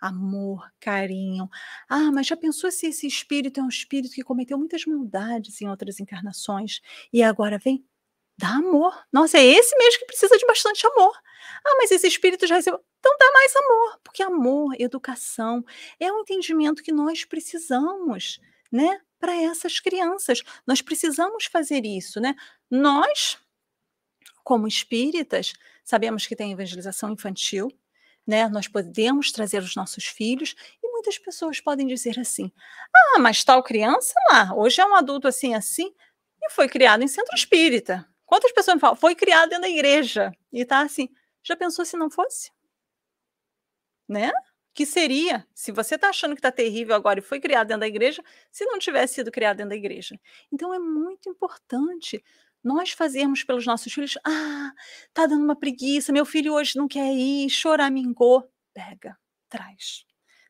[0.00, 1.48] Amor, carinho.
[1.88, 5.68] Ah, mas já pensou se esse espírito é um espírito que cometeu muitas maldades em
[5.68, 6.80] outras encarnações
[7.12, 7.84] e agora vem
[8.38, 8.94] dar amor?
[9.12, 11.12] Nossa, é esse mesmo que precisa de bastante amor.
[11.66, 12.82] Ah, mas esse espírito já recebeu.
[13.00, 15.64] Então dá mais amor, porque amor, educação,
[15.98, 18.40] é um entendimento que nós precisamos,
[18.72, 19.00] né?
[19.18, 20.42] Para essas crianças.
[20.66, 22.34] Nós precisamos fazer isso, né?
[22.70, 23.38] Nós,
[24.44, 25.52] como espíritas,
[25.84, 27.70] sabemos que tem evangelização infantil,
[28.30, 28.48] né?
[28.48, 32.52] Nós podemos trazer os nossos filhos e muitas pessoas podem dizer assim:
[33.16, 35.92] "Ah, mas tal criança lá, hoje é um adulto assim assim
[36.42, 38.06] e foi criado em centro espírita".
[38.26, 41.08] Quantas pessoas me falam: "Foi criado dentro da igreja" e tá assim.
[41.42, 42.50] Já pensou se não fosse?
[44.08, 44.30] Né?
[44.74, 47.88] Que seria, se você está achando que está terrível agora e foi criado dentro da
[47.88, 50.18] igreja, se não tivesse sido criado dentro da igreja.
[50.52, 52.22] Então é muito importante
[52.62, 54.72] nós fazermos pelos nossos filhos, ah,
[55.12, 58.50] tá dando uma preguiça, meu filho hoje não quer ir, choramingou.
[58.74, 59.16] Pega,
[59.48, 60.04] traz.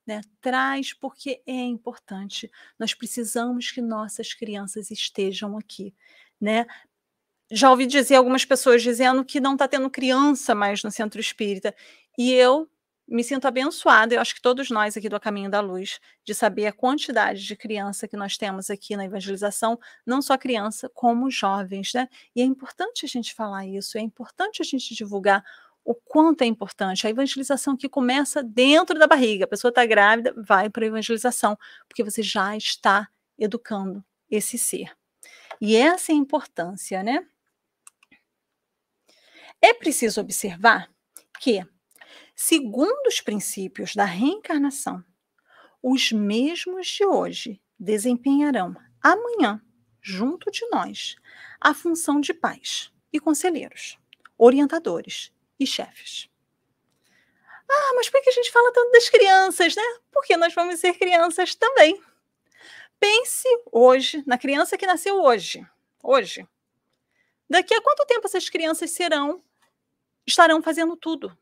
[0.07, 0.21] Né?
[0.41, 2.51] Traz porque é importante.
[2.79, 5.95] Nós precisamos que nossas crianças estejam aqui,
[6.41, 6.67] né?
[7.53, 11.75] Já ouvi dizer algumas pessoas dizendo que não está tendo criança mais no centro espírita.
[12.17, 12.69] E eu
[13.11, 16.67] me sinto abençoada, eu acho que todos nós aqui do Caminho da Luz, de saber
[16.69, 21.93] a quantidade de criança que nós temos aqui na evangelização, não só criança, como jovens,
[21.93, 22.09] né?
[22.37, 25.45] E é importante a gente falar isso, é importante a gente divulgar
[25.85, 27.05] o quanto é importante.
[27.05, 31.59] A evangelização que começa dentro da barriga, a pessoa está grávida, vai para a evangelização,
[31.89, 34.93] porque você já está educando esse ser.
[35.61, 37.27] E essa é a importância, né?
[39.61, 40.89] É preciso observar
[41.41, 41.67] que
[42.43, 45.05] Segundo os princípios da reencarnação,
[45.83, 49.61] os mesmos de hoje desempenharão amanhã,
[50.01, 51.17] junto de nós,
[51.61, 53.99] a função de pais e conselheiros,
[54.39, 56.31] orientadores e chefes.
[57.71, 59.85] Ah, mas por que a gente fala tanto das crianças, né?
[60.11, 62.03] Porque nós vamos ser crianças também.
[62.99, 65.63] Pense hoje na criança que nasceu hoje.
[66.03, 66.49] Hoje.
[67.51, 69.45] Daqui a quanto tempo essas crianças serão,
[70.27, 71.37] estarão fazendo tudo?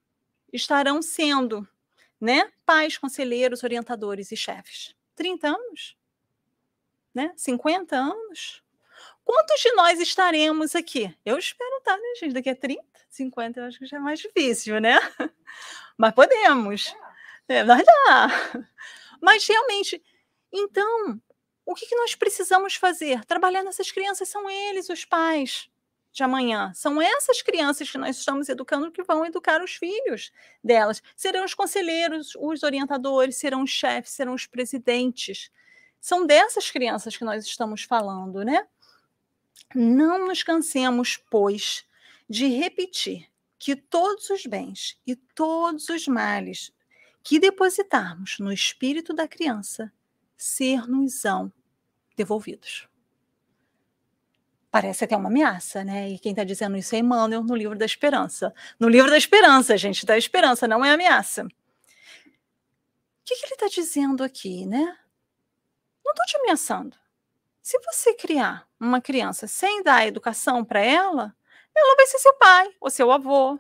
[0.53, 1.67] Estarão sendo
[2.21, 4.95] né, pais, conselheiros, orientadores e chefes?
[5.15, 5.97] 30 anos?
[7.15, 7.33] Né?
[7.37, 8.63] 50 anos?
[9.25, 11.15] Quantos de nós estaremos aqui?
[11.25, 12.33] Eu espero estar, né, gente?
[12.33, 14.99] Daqui a 30, 50, eu acho que já é mais difícil, né?
[15.97, 16.95] Mas podemos.
[17.47, 18.29] É, nós dá.
[19.21, 20.03] Mas realmente,
[20.53, 21.21] então,
[21.67, 23.25] o que, que nós precisamos fazer?
[23.25, 25.69] Trabalhar nessas crianças são eles, os pais
[26.13, 26.73] de amanhã.
[26.75, 31.03] São essas crianças que nós estamos educando que vão educar os filhos delas.
[31.17, 35.51] Serão os conselheiros, os orientadores, serão os chefes, serão os presidentes.
[36.01, 38.67] São dessas crianças que nós estamos falando, né?
[39.75, 41.85] Não nos cansemos, pois,
[42.29, 46.73] de repetir que todos os bens e todos os males
[47.23, 49.93] que depositarmos no espírito da criança
[50.37, 51.53] ser-nos-ão
[52.17, 52.89] devolvidos
[54.81, 56.09] parece até uma ameaça, né?
[56.11, 58.55] E quem está dizendo isso é Emmanuel no livro da Esperança.
[58.79, 61.43] No livro da Esperança, gente, da Esperança, não é ameaça.
[61.43, 61.49] O
[63.25, 64.97] que, que ele está dizendo aqui, né?
[66.05, 66.97] Não estou te ameaçando.
[67.61, 71.35] Se você criar uma criança sem dar educação para ela,
[71.77, 73.59] ela vai ser seu pai, ou seu avô,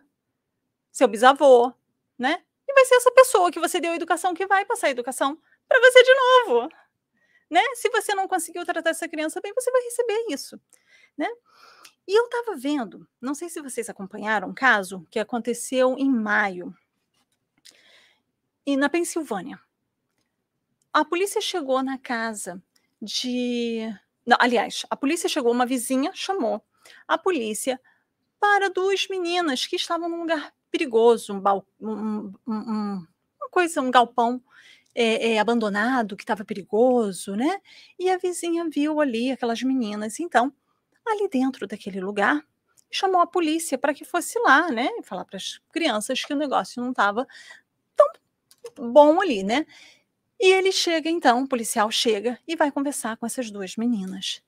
[0.92, 1.74] seu bisavô,
[2.16, 2.44] né?
[2.68, 5.80] E vai ser essa pessoa que você deu educação que vai passar a educação para
[5.80, 6.68] você de novo.
[7.50, 7.62] Né?
[7.74, 10.60] Se você não conseguiu tratar essa criança bem, você vai receber isso
[11.18, 11.28] né?
[12.06, 16.74] E eu estava vendo, não sei se vocês acompanharam um caso que aconteceu em maio,
[18.68, 19.58] e na Pensilvânia.
[20.92, 22.62] A polícia chegou na casa
[23.00, 23.80] de.
[24.26, 26.62] Não, aliás, a polícia chegou, uma vizinha chamou
[27.06, 27.80] a polícia
[28.38, 31.66] para duas meninas que estavam num lugar perigoso, um, bal...
[31.80, 33.06] um, um,
[33.40, 34.42] uma coisa, um galpão
[34.94, 37.62] é, é, abandonado que estava perigoso, né?
[37.98, 40.20] E a vizinha viu ali aquelas meninas.
[40.20, 40.52] Então,
[41.10, 42.44] ali dentro daquele lugar
[42.90, 44.88] e chamou a polícia para que fosse lá, né?
[45.04, 47.26] Falar para as crianças que o negócio não estava
[47.96, 48.08] tão
[48.92, 49.66] bom ali, né?
[50.40, 54.42] E ele chega, então, o policial chega e vai conversar com essas duas meninas.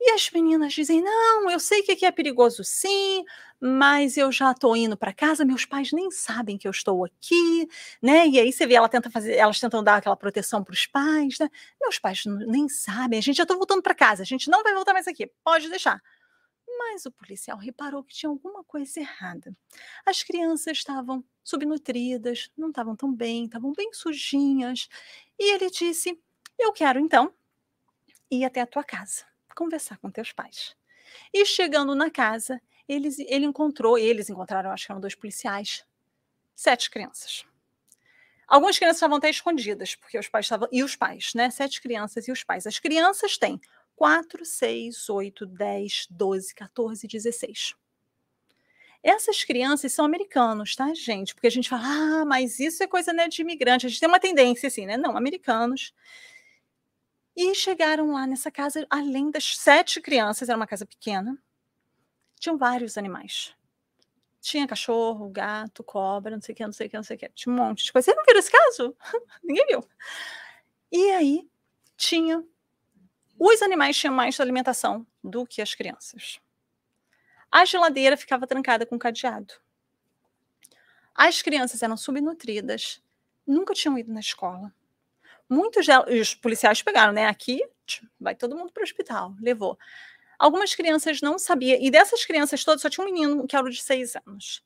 [0.00, 3.24] E as meninas dizem: Não, eu sei que aqui é perigoso sim,
[3.58, 7.68] mas eu já estou indo para casa, meus pais nem sabem que eu estou aqui,
[8.02, 8.26] né?
[8.28, 11.38] E aí você vê ela tenta fazer, elas tentam dar aquela proteção para os pais,
[11.38, 11.48] né?
[11.80, 14.74] Meus pais nem sabem, a gente já está voltando para casa, a gente não vai
[14.74, 16.00] voltar mais aqui, pode deixar.
[16.78, 19.56] Mas o policial reparou que tinha alguma coisa errada.
[20.04, 24.88] As crianças estavam subnutridas, não estavam tão bem, estavam bem sujinhas.
[25.38, 26.18] E ele disse:
[26.58, 27.32] Eu quero então
[28.30, 29.24] ir até a tua casa
[29.56, 30.76] conversar com teus pais.
[31.32, 35.84] E chegando na casa, eles, ele encontrou, eles encontraram, acho que eram dois policiais,
[36.54, 37.44] sete crianças.
[38.46, 40.68] Algumas crianças estavam até escondidas, porque os pais estavam.
[40.70, 41.50] E os pais, né?
[41.50, 42.66] Sete crianças e os pais.
[42.66, 43.60] As crianças têm
[43.96, 47.74] 4, 6, 8, 10, 12, 14, 16.
[49.02, 51.34] Essas crianças são americanos, tá, gente?
[51.34, 53.86] Porque a gente fala, ah, mas isso é coisa né, de imigrante.
[53.86, 54.96] A gente tem uma tendência assim, né?
[54.96, 55.92] Não, americanos.
[57.36, 61.36] E chegaram lá nessa casa, além das sete crianças, era uma casa pequena,
[62.40, 63.54] tinham vários animais.
[64.40, 67.18] Tinha cachorro, gato, cobra, não sei o que, não sei o que, não sei o
[67.18, 67.28] que.
[67.30, 68.06] Tinha um monte de coisa.
[68.06, 68.96] Vocês não viram esse caso?
[69.44, 69.84] Ninguém viu.
[70.90, 71.50] E aí
[71.96, 72.42] tinha.
[73.38, 76.40] Os animais tinham mais alimentação do que as crianças.
[77.52, 79.52] A geladeira ficava trancada com cadeado.
[81.14, 83.02] As crianças eram subnutridas,
[83.46, 84.72] nunca tinham ido na escola
[85.48, 85.86] Muitos
[86.20, 87.26] os policiais pegaram, né?
[87.26, 87.62] Aqui
[88.18, 89.78] vai todo mundo para o hospital, levou.
[90.38, 93.80] Algumas crianças não sabiam, e dessas crianças todas só tinha um menino que era de
[93.80, 94.62] seis anos,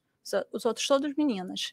[0.53, 1.73] os outros todos meninas.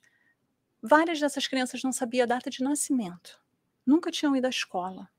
[0.82, 3.42] Várias dessas crianças não sabiam a data de nascimento,
[3.86, 5.10] nunca tinham ido à escola.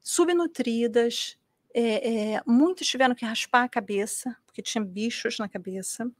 [0.00, 1.38] Subnutridas,
[1.74, 6.10] é, é, muitos tiveram que raspar a cabeça, porque tinha bichos na cabeça.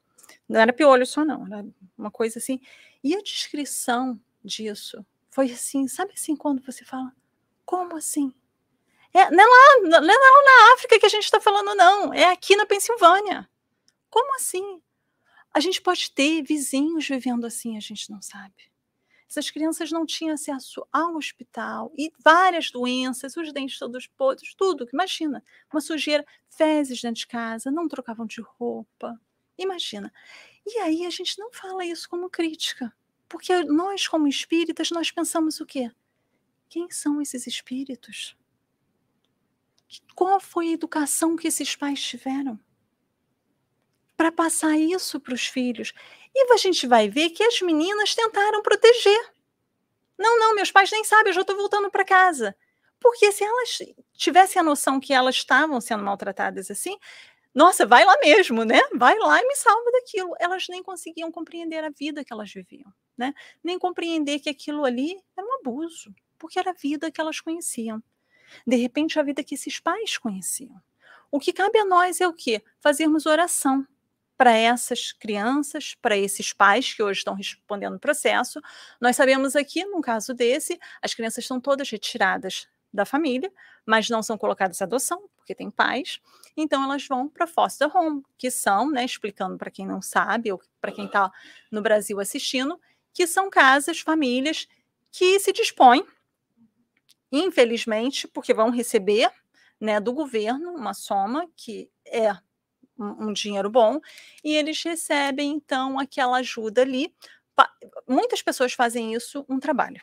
[0.47, 1.67] Não era piolho só, não, era
[1.97, 2.61] uma coisa assim.
[3.03, 7.13] E a descrição disso foi assim, sabe assim, quando você fala,
[7.65, 8.33] como assim?
[9.13, 12.13] É, não, é lá, não é lá na África que a gente está falando, não.
[12.13, 13.49] É aqui na Pensilvânia.
[14.11, 14.83] Como assim?
[15.53, 18.69] A gente pode ter vizinhos vivendo assim, a gente não sabe.
[19.29, 24.89] Essas crianças não tinham acesso ao hospital e várias doenças, os dentes todos podres, tudo.
[24.93, 29.21] Imagina, uma sujeira, fezes dentro de casa, não trocavam de roupa.
[29.59, 30.13] Imagina.
[30.67, 32.95] E aí a gente não fala isso como crítica.
[33.29, 35.91] Porque nós, como espíritas, nós pensamos o quê?
[36.69, 38.37] Quem são esses espíritos?
[40.15, 42.59] Qual foi a educação que esses pais tiveram?
[44.17, 45.93] Para passar isso para os filhos.
[46.35, 49.33] E a gente vai ver que as meninas tentaram proteger.
[50.19, 52.57] Não, não, meus pais nem sabem, eu já estou voltando para casa.
[53.01, 53.79] Porque se elas
[54.15, 56.99] tivessem a noção que elas estavam sendo maltratadas assim,
[57.55, 58.81] nossa, vai lá mesmo, né?
[58.95, 60.35] Vai lá e me salva daquilo.
[60.41, 63.35] Elas nem conseguiam compreender a vida que elas viviam né?
[63.63, 68.03] nem compreender que aquilo ali era um abuso, porque era a vida que elas conheciam.
[68.67, 70.81] De repente, a vida que esses pais conheciam.
[71.31, 72.63] O que cabe a nós é o quê?
[72.81, 73.87] Fazermos oração
[74.39, 78.61] para essas crianças, para esses pais que hoje estão respondendo o processo.
[79.01, 83.53] Nós sabemos aqui, num caso desse, as crianças estão todas retiradas da família,
[83.85, 86.21] mas não são colocadas à adoção, porque tem pais.
[86.57, 90.63] Então elas vão para foster home, que são, né, explicando para quem não sabe ou
[90.81, 91.31] para quem está
[91.71, 92.81] no Brasil assistindo,
[93.19, 94.69] que são casas, famílias
[95.11, 96.07] que se dispõem,
[97.33, 99.29] infelizmente, porque vão receber
[99.81, 102.31] né, do governo uma soma que é
[102.97, 103.99] um, dinheiro bom,
[104.45, 107.13] e eles recebem então aquela ajuda ali.
[108.09, 110.01] Muitas pessoas fazem isso um trabalho.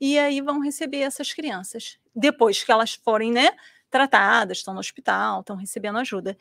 [0.00, 1.98] E aí vão receber essas crianças.
[2.16, 3.50] Depois que elas forem né,
[3.90, 6.34] tratadas, estão no hospital, estão recebendo ajuda.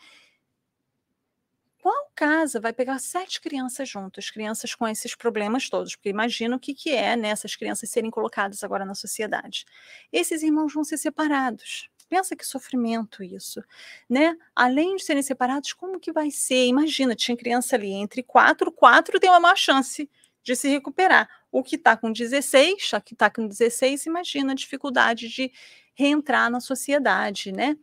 [2.18, 5.96] Casa vai pegar sete crianças juntas, crianças com esses problemas todos?
[5.96, 9.66] Porque imagina o que, que é né, essas crianças serem colocadas agora na sociedade.
[10.12, 11.92] Esses irmãos vão ser separados.
[12.10, 13.64] Pensa que sofrimento isso,
[14.10, 14.36] né?
[14.56, 16.66] Além de serem separados, como que vai ser?
[16.66, 20.10] Imagina, tinha criança ali entre quatro, quatro tem uma maior chance
[20.42, 21.30] de se recuperar.
[21.52, 25.52] O que está com 16, a que está com 16, imagina a dificuldade de
[25.94, 27.78] reentrar na sociedade, né?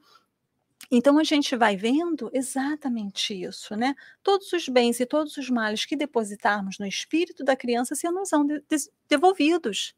[0.90, 3.94] Então a gente vai vendo exatamente isso, né?
[4.22, 8.28] Todos os bens e todos os males que depositarmos no espírito da criança se nos
[8.28, 8.62] são de
[9.08, 9.94] devolvidos.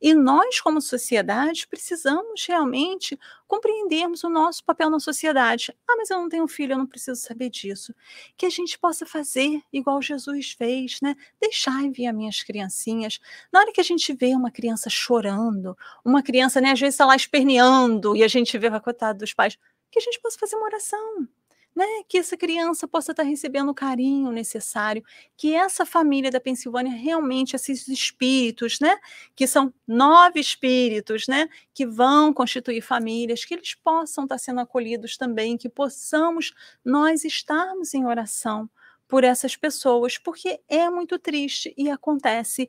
[0.00, 5.74] E nós, como sociedade, precisamos realmente compreendermos o nosso papel na sociedade.
[5.88, 7.94] Ah, mas eu não tenho filho, eu não preciso saber disso.
[8.36, 11.14] Que a gente possa fazer igual Jesus fez, né?
[11.40, 13.18] Deixar enviar minhas criancinhas.
[13.52, 17.06] Na hora que a gente vê uma criança chorando, uma criança, né, às vezes está
[17.06, 19.58] lá esperneando e a gente vê a coitada dos pais
[19.90, 21.28] que a gente possa fazer uma oração.
[21.76, 25.02] né, que essa criança possa estar recebendo o carinho necessário,
[25.36, 28.96] que essa família da Pensilvânia realmente, esses espíritos, né,
[29.36, 35.16] que são nove espíritos, né, que vão constituir famílias, que eles possam estar sendo acolhidos
[35.16, 36.52] também, que possamos
[36.84, 38.68] nós estarmos em oração
[39.06, 42.68] por essas pessoas, porque é muito triste e acontece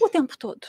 [0.00, 0.66] o tempo todo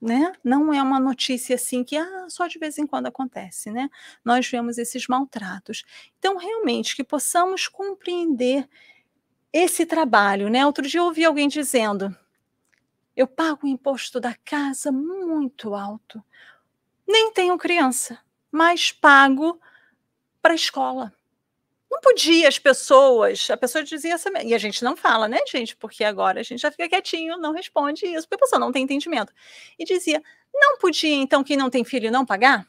[0.00, 0.32] né?
[0.42, 3.90] Não é uma notícia assim que ah, só de vez em quando acontece, né?
[4.24, 5.84] Nós vemos esses maltratos.
[6.18, 8.68] Então, realmente, que possamos compreender
[9.52, 10.64] esse trabalho, né?
[10.64, 12.16] Outro dia eu ouvi alguém dizendo:
[13.16, 16.22] eu pago o imposto da casa muito alto.
[17.06, 18.18] Nem tenho criança,
[18.50, 19.60] mas pago
[20.40, 21.12] para a escola.
[21.90, 25.74] Não podia as pessoas, a pessoa dizia assim, e a gente não fala, né, gente?
[25.76, 28.84] Porque agora a gente já fica quietinho, não responde isso, porque a pessoa não tem
[28.84, 29.32] entendimento.
[29.76, 30.22] E dizia,
[30.54, 32.64] não podia, então, quem não tem filho não pagar?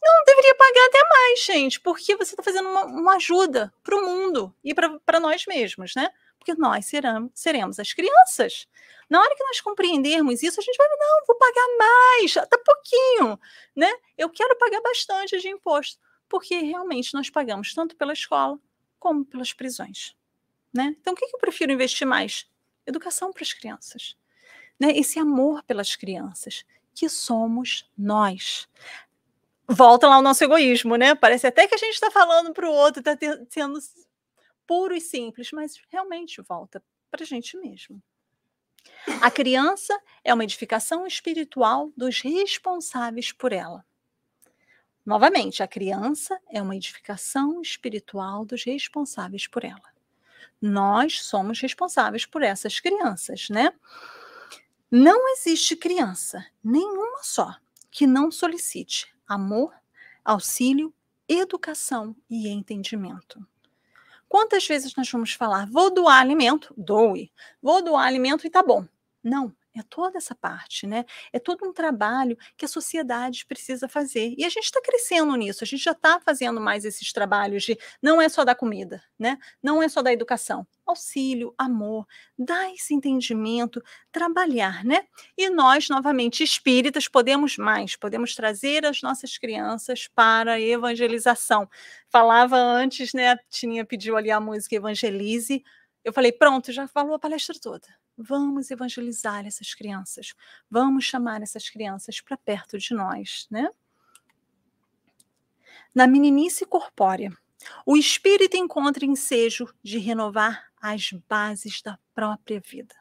[0.00, 4.02] Não, deveria pagar até mais, gente, porque você está fazendo uma, uma ajuda para o
[4.02, 6.08] mundo e para nós mesmos, né?
[6.38, 8.66] Porque nós seramos, seremos as crianças.
[9.10, 13.38] Na hora que nós compreendermos isso, a gente vai, não, vou pagar mais, até pouquinho,
[13.76, 13.92] né?
[14.16, 15.98] Eu quero pagar bastante de imposto
[16.30, 18.58] porque realmente nós pagamos tanto pela escola
[18.98, 20.14] como pelas prisões.
[20.72, 20.94] Né?
[21.00, 22.48] Então, o que, eu prefiro investir mais?
[22.86, 24.16] Educação para as crianças.
[24.78, 24.96] Né?
[24.96, 26.64] Esse amor pelas crianças,
[26.94, 28.68] que somos nós.
[29.68, 31.14] Volta lá o nosso egoísmo, né?
[31.14, 33.16] Parece até que a gente está falando para o outro, está
[33.48, 33.78] sendo
[34.66, 38.02] puro e simples, mas realmente volta para a gente mesmo.
[39.20, 43.84] A criança é uma edificação espiritual dos responsáveis por ela.
[45.04, 49.82] Novamente, a criança é uma edificação espiritual dos responsáveis por ela.
[50.60, 53.72] Nós somos responsáveis por essas crianças, né?
[54.90, 57.54] Não existe criança, nenhuma só,
[57.90, 59.72] que não solicite amor,
[60.24, 60.92] auxílio,
[61.28, 63.44] educação e entendimento.
[64.28, 67.32] Quantas vezes nós vamos falar, vou doar alimento, doe,
[67.62, 68.86] vou doar alimento e tá bom.
[69.22, 71.04] Não, é toda essa parte, né?
[71.32, 74.34] É todo um trabalho que a sociedade precisa fazer.
[74.36, 77.78] E a gente está crescendo nisso, a gente já está fazendo mais esses trabalhos de
[78.02, 79.38] não é só da comida, né?
[79.62, 80.66] Não é só da educação.
[80.84, 82.04] Auxílio, amor,
[82.36, 85.06] dar esse entendimento, trabalhar, né?
[85.38, 91.68] E nós, novamente, espíritas, podemos mais, podemos trazer as nossas crianças para a evangelização.
[92.08, 93.36] Falava antes, né?
[93.48, 95.62] Tinha pediu ali a música Evangelize.
[96.04, 100.34] Eu falei, pronto, já falou a palestra toda Vamos evangelizar essas crianças,
[100.70, 103.70] vamos chamar essas crianças para perto de nós, né?
[105.94, 107.32] Na meninice corpórea,
[107.86, 112.94] o espírito encontra ensejo de renovar as bases da própria vida.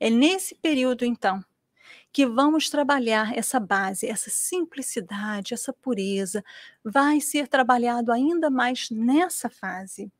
[0.00, 1.44] É nesse período, então,
[2.12, 6.44] que vamos trabalhar essa base, essa simplicidade, essa pureza,
[6.84, 10.10] vai ser trabalhado ainda mais nessa fase.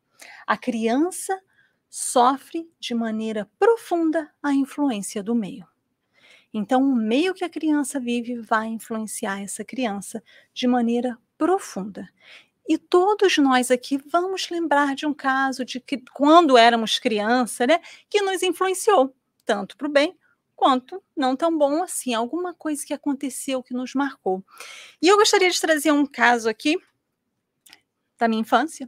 [0.46, 1.36] A criança
[1.98, 5.66] sofre de maneira profunda a influência do meio.
[6.52, 10.22] Então, o meio que a criança vive vai influenciar essa criança
[10.52, 12.06] de maneira profunda.
[12.68, 17.80] E todos nós aqui vamos lembrar de um caso de que quando éramos criança, né,
[18.10, 19.16] que nos influenciou,
[19.46, 20.14] tanto para o bem
[20.54, 24.44] quanto não tão bom assim, alguma coisa que aconteceu que nos marcou.
[25.00, 26.76] E eu gostaria de trazer um caso aqui
[28.18, 28.86] da minha infância,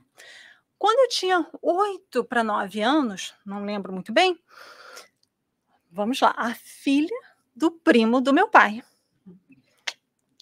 [0.79, 4.39] quando eu tinha oito para nove anos, não lembro muito bem,
[5.91, 7.17] vamos lá, a filha
[7.55, 8.83] do primo do meu pai.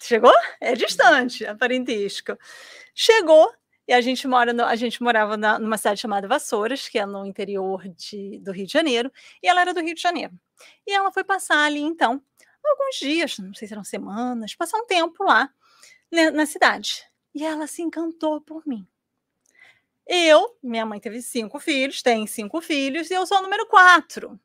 [0.03, 0.35] Chegou?
[0.61, 2.39] É distante, a parentesco.
[2.95, 3.53] Chegou
[3.89, 7.07] e a gente mora no, a gente morava na, numa cidade chamada Vassouras, que é
[7.07, 9.11] no interior de, do Rio de Janeiro,
[9.43, 10.39] e ela era do Rio de Janeiro.
[10.87, 12.23] E ela foi passar ali então
[12.65, 15.49] alguns dias, não sei se eram semanas, passar um tempo lá
[16.11, 17.05] né, na cidade.
[17.35, 18.87] E ela se encantou por mim.
[20.07, 24.39] Eu, minha mãe teve cinco filhos, tem cinco filhos, e eu sou o número quatro.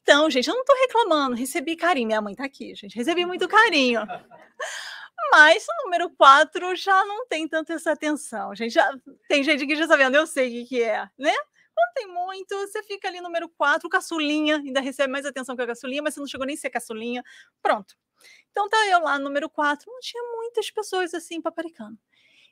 [0.00, 2.06] Então, gente, eu não estou reclamando, recebi carinho.
[2.06, 4.00] Minha mãe está aqui, gente, recebi muito carinho.
[5.32, 8.54] Mas o número quatro já não tem tanto essa atenção.
[8.54, 8.90] Gente, já,
[9.28, 11.34] tem gente que já sabendo, eu sei o que, que é, né?
[11.74, 15.66] Quando tem muito, você fica ali número quatro, caçulinha, ainda recebe mais atenção que a
[15.66, 17.22] caçulinha, mas você não chegou nem a ser caçulinha.
[17.62, 17.94] Pronto.
[18.50, 21.98] Então tá eu lá, número quatro, não tinha muitas pessoas assim paparicando.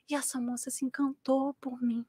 [0.09, 2.05] E essa moça se encantou por mim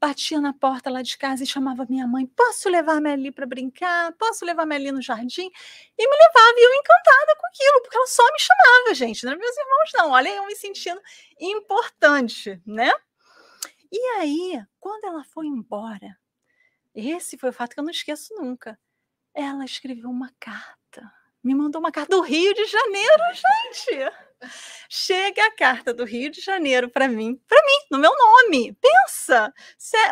[0.00, 4.12] batia na porta lá de casa e chamava minha mãe: Posso levar Meli para brincar?
[4.12, 5.50] Posso levar Meli no jardim?
[5.98, 9.32] E me levava, e eu encantada com aquilo, porque ela só me chamava, gente, não
[9.32, 10.10] eram meus irmãos, não.
[10.10, 11.00] Olha, eu me sentindo
[11.40, 12.92] importante, né?
[13.90, 16.18] E aí, quando ela foi embora,
[16.94, 18.78] esse foi o fato que eu não esqueço nunca.
[19.34, 21.12] Ela escreveu uma carta,
[21.42, 24.27] me mandou uma carta do Rio de Janeiro, gente.
[24.88, 28.74] Chega a carta do Rio de Janeiro para mim, para mim, no meu nome.
[28.74, 29.52] Pensa,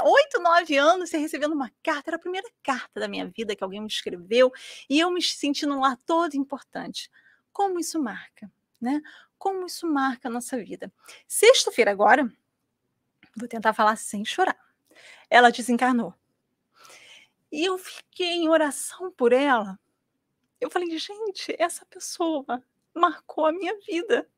[0.05, 3.63] oito, nove anos, você recebendo uma carta, era a primeira carta da minha vida que
[3.63, 4.53] alguém me escreveu
[4.89, 7.11] e eu me sentindo lá toda importante.
[7.53, 8.51] Como isso marca,
[8.81, 9.01] né?
[9.39, 10.93] Como isso marca a nossa vida.
[11.27, 12.31] Sexta-feira agora,
[13.37, 14.59] vou tentar falar sem chorar.
[15.31, 16.15] Ela desencarnou.
[17.51, 19.79] E eu fiquei em oração por ela.
[20.61, 22.63] Eu falei, gente, essa pessoa
[22.97, 24.29] marcou a minha vida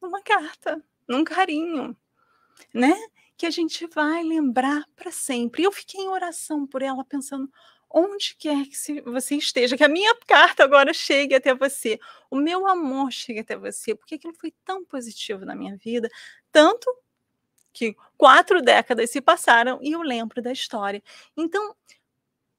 [0.00, 1.96] numa carta, num carinho,
[2.74, 2.94] né?
[3.36, 5.62] Que a gente vai lembrar para sempre.
[5.62, 7.50] Eu fiquei em oração por ela, pensando
[7.90, 11.98] onde quer que você esteja, que a minha carta agora chegue até você,
[12.30, 16.08] o meu amor chegue até você, porque aquilo foi tão positivo na minha vida,
[16.52, 16.86] tanto
[17.72, 21.02] que quatro décadas se passaram e eu lembro da história.
[21.36, 21.74] Então,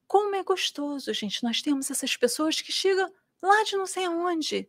[0.06, 3.10] como é gostoso, gente, nós temos essas pessoas que chegam
[3.42, 4.68] lá de não sei aonde,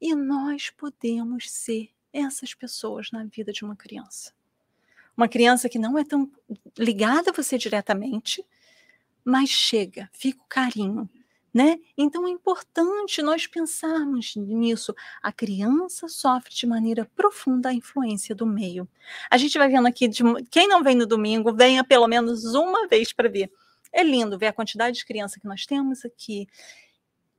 [0.00, 4.32] e nós podemos ser essas pessoas na vida de uma criança.
[5.16, 6.30] Uma criança que não é tão
[6.78, 8.44] ligada a você diretamente,
[9.24, 11.08] mas chega, fica o carinho,
[11.52, 11.78] né?
[11.96, 14.94] Então é importante nós pensarmos nisso.
[15.22, 18.86] A criança sofre de maneira profunda a influência do meio.
[19.30, 22.86] A gente vai vendo aqui, de, quem não vem no domingo, venha pelo menos uma
[22.86, 23.50] vez para ver.
[23.90, 26.46] É lindo ver a quantidade de criança que nós temos aqui.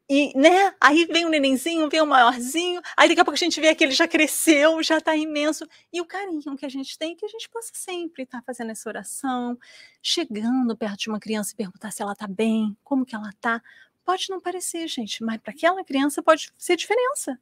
[0.10, 0.74] E, né?
[0.80, 3.84] Aí vem o nenenzinho, vem o maiorzinho, aí daqui a pouco a gente vê que
[3.84, 5.68] ele já cresceu, já está imenso.
[5.92, 8.72] E o carinho que a gente tem, que a gente possa sempre estar tá fazendo
[8.72, 9.58] essa oração,
[10.02, 13.62] chegando perto de uma criança e perguntar se ela está bem, como que ela está.
[14.06, 17.38] Pode não parecer, gente, mas para aquela criança pode ser diferença.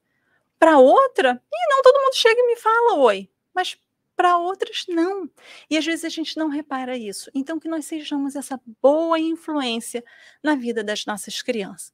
[0.58, 3.78] Para outra, e não todo mundo chega e me fala oi, mas
[4.16, 5.30] para outras não.
[5.70, 7.30] E às vezes a gente não repara isso.
[7.36, 10.04] Então que nós sejamos essa boa influência
[10.42, 11.94] na vida das nossas crianças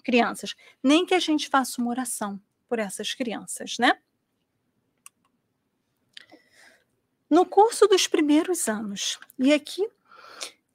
[0.00, 3.98] crianças, nem que a gente faça uma oração por essas crianças, né?
[7.28, 9.88] No curso dos primeiros anos, e aqui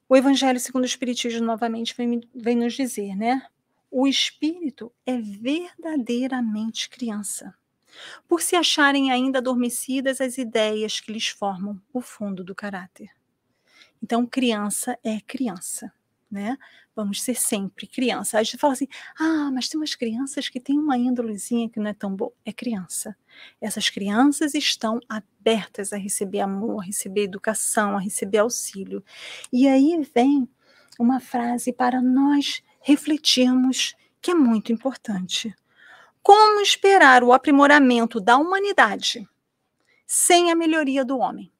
[0.08, 3.46] o Evangelho segundo o Espiritismo novamente vem, vem nos dizer, né?
[3.90, 7.54] O espírito é verdadeiramente criança,
[8.28, 13.10] por se acharem ainda adormecidas as ideias que lhes formam o fundo do caráter.
[14.02, 15.92] Então, criança é criança
[16.30, 16.56] né?
[16.96, 18.38] Vamos ser sempre criança.
[18.38, 18.88] A gente fala assim:
[19.20, 22.32] ah, mas tem umas crianças que têm uma índolezinha que não é tão boa.
[22.42, 23.14] É criança.
[23.60, 29.04] Essas crianças estão abertas a receber amor, a receber educação, a receber auxílio.
[29.52, 30.48] E aí vem
[30.98, 35.54] uma frase para nós refletirmos que é muito importante.
[36.22, 39.28] Como esperar o aprimoramento da humanidade
[40.06, 41.52] sem a melhoria do homem?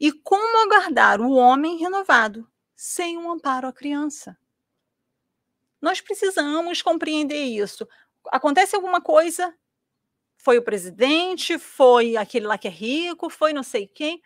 [0.00, 2.48] E como aguardar o homem renovado
[2.84, 4.36] sem um amparo à criança.
[5.80, 7.86] Nós precisamos compreender isso.
[8.26, 9.56] Acontece alguma coisa,
[10.36, 14.20] foi o presidente, foi aquele lá que é rico, foi não sei quem.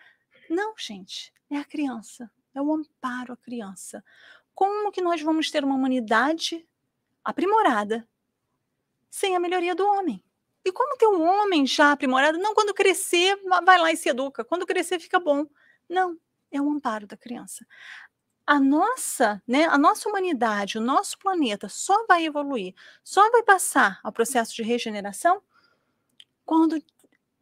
[0.48, 4.02] Não, gente, é a criança, é o amparo à criança.
[4.54, 6.66] Como que nós vamos ter uma humanidade
[7.22, 8.09] aprimorada
[9.11, 10.24] sem a melhoria do homem?
[10.64, 12.38] E como ter um homem já aprimorado?
[12.38, 14.46] Não, quando crescer, vai lá e se educa.
[14.46, 15.44] Quando crescer, fica bom.
[15.86, 16.18] Não,
[16.50, 17.66] é o amparo da criança
[18.47, 24.01] a nossa, né, a nossa humanidade, o nosso planeta só vai evoluir, só vai passar
[24.05, 25.42] ao processo de regeneração
[26.44, 26.80] quando,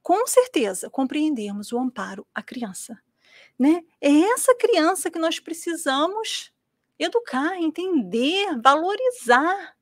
[0.02, 2.98] com certeza, compreendermos o amparo à criança.
[3.58, 3.82] Né?
[4.00, 6.50] É essa criança que nós precisamos
[6.98, 9.73] educar, entender, valorizar.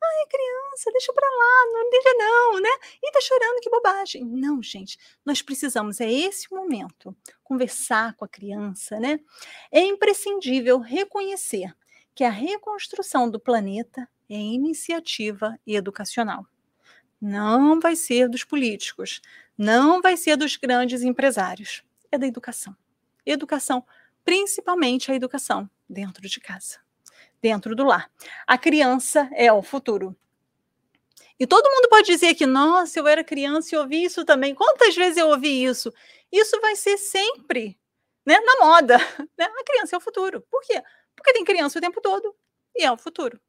[0.00, 2.68] É criança, deixa para lá, não deixa não, né?
[3.02, 4.24] E tá chorando, que bobagem.
[4.24, 9.20] Não, gente, nós precisamos, é esse momento, conversar com a criança, né?
[9.70, 11.74] É imprescindível reconhecer
[12.14, 16.46] que a reconstrução do planeta é iniciativa educacional.
[17.20, 19.20] Não vai ser dos políticos,
[19.56, 22.76] não vai ser dos grandes empresários, é da educação.
[23.26, 23.84] Educação,
[24.24, 26.87] principalmente a educação dentro de casa
[27.40, 28.10] dentro do lar.
[28.46, 30.16] A criança é o futuro.
[31.38, 34.54] E todo mundo pode dizer que, nossa, eu era criança e ouvi isso também.
[34.54, 35.92] Quantas vezes eu ouvi isso?
[36.32, 37.78] Isso vai ser sempre
[38.26, 38.98] né, na moda.
[39.38, 39.44] Né?
[39.44, 40.44] A criança é o futuro.
[40.50, 40.82] Por quê?
[41.14, 42.34] Porque tem criança o tempo todo
[42.74, 43.40] e é o futuro.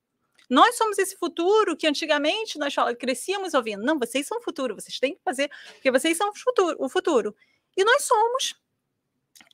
[0.49, 3.83] Nós somos esse futuro que antigamente nós crescíamos ouvindo.
[3.83, 6.75] Não, vocês são o futuro, vocês têm que fazer, porque vocês são o futuro.
[6.79, 7.35] O futuro.
[7.77, 8.55] E nós somos,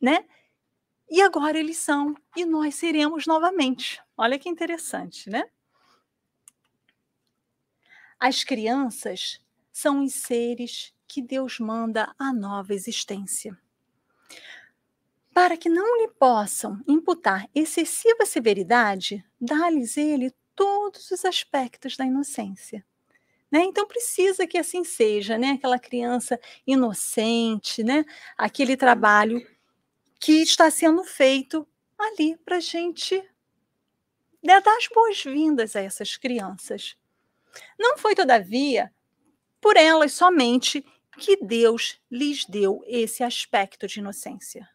[0.01, 0.25] né?
[1.10, 4.01] E agora eles são, e nós seremos novamente.
[4.18, 5.43] Olha que interessante, né?
[8.20, 9.39] As crianças
[9.72, 13.58] são os seres que Deus manda à nova existência.
[15.34, 22.86] Para que não lhe possam imputar excessiva severidade, dá-lhes ele todos os aspectos da inocência.
[23.51, 23.64] Né?
[23.66, 25.51] Então precisa que assim seja, né?
[25.51, 28.03] Aquela criança inocente, né?
[28.38, 29.45] Aquele trabalho
[30.26, 31.67] que está sendo feito
[31.99, 33.15] ali para a gente
[34.43, 36.97] né, dar as boas-vindas a essas crianças.
[37.78, 38.91] Não foi, todavia,
[39.61, 40.84] por elas somente
[41.19, 44.67] que Deus lhes deu esse aspecto de inocência.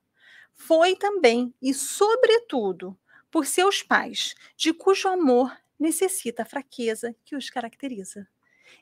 [0.55, 2.97] Foi também e, sobretudo,
[3.29, 8.25] por seus pais, de cujo amor necessita a fraqueza que os caracteriza.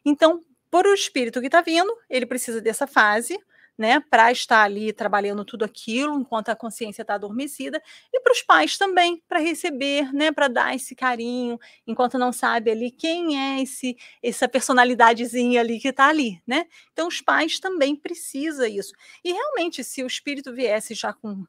[0.04, 3.42] Então, por o espírito que está vindo, ele precisa dessa fase,
[3.78, 7.80] né, para estar ali trabalhando tudo aquilo enquanto a consciência está adormecida,
[8.12, 12.70] e para os pais também, para receber, né, para dar esse carinho, enquanto não sabe
[12.72, 16.66] ali quem é esse essa personalidadezinha ali que está ali, né?
[16.92, 18.92] Então os pais também precisam isso.
[19.24, 21.44] E realmente, se o espírito viesse já com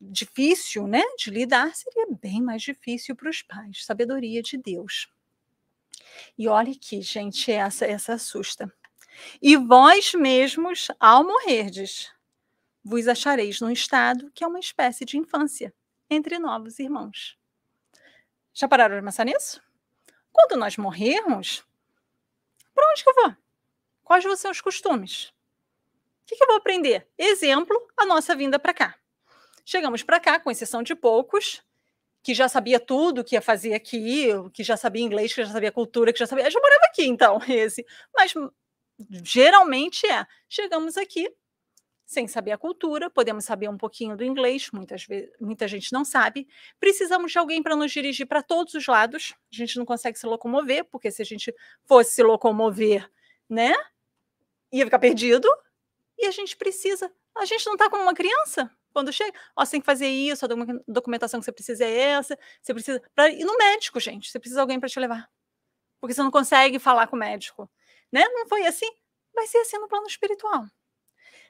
[0.00, 3.84] difícil, né, de lidar, seria bem mais difícil para os pais.
[3.84, 5.08] Sabedoria de Deus.
[6.38, 8.72] E olha aqui, gente, essa essa assusta.
[9.40, 12.12] E vós mesmos, ao morrerdes,
[12.84, 15.74] vos achareis num estado que é uma espécie de infância
[16.10, 17.38] entre novos irmãos.
[18.52, 19.60] Já pararam de pensar nisso?
[20.32, 21.64] Quando nós morrermos,
[22.74, 23.36] para onde que eu vou?
[24.02, 25.32] Quais vão ser os costumes?
[26.22, 27.06] O que, que eu vou aprender?
[27.18, 28.94] Exemplo, a nossa vinda para cá.
[29.64, 31.62] Chegamos para cá, com exceção de poucos,
[32.22, 35.72] que já sabia tudo que ia fazer aqui, que já sabia inglês, que já sabia
[35.72, 36.46] cultura, que já sabia.
[36.46, 37.84] Eu já morava aqui, então, esse.
[38.14, 38.34] Mas
[38.98, 40.26] geralmente é.
[40.48, 41.32] Chegamos aqui
[42.06, 46.04] sem saber a cultura, podemos saber um pouquinho do inglês, muitas vezes, muita gente não
[46.04, 46.46] sabe.
[46.78, 49.34] Precisamos de alguém para nos dirigir para todos os lados.
[49.52, 51.52] A gente não consegue se locomover, porque se a gente
[51.84, 53.10] fosse se locomover,
[53.48, 53.74] né,
[54.70, 55.48] ia ficar perdido.
[56.18, 57.10] E a gente precisa.
[57.36, 59.36] A gente não está como uma criança quando chega.
[59.56, 60.48] Ó, você tem que fazer isso, a
[60.86, 62.38] documentação que você precisa é essa.
[62.62, 63.02] Você precisa.
[63.14, 64.30] Para ir no médico, gente.
[64.30, 65.28] Você precisa de alguém para te levar.
[66.00, 67.68] Porque você não consegue falar com o médico
[68.14, 68.24] né?
[68.28, 68.88] Não foi assim?
[69.34, 70.64] Vai ser assim no plano espiritual.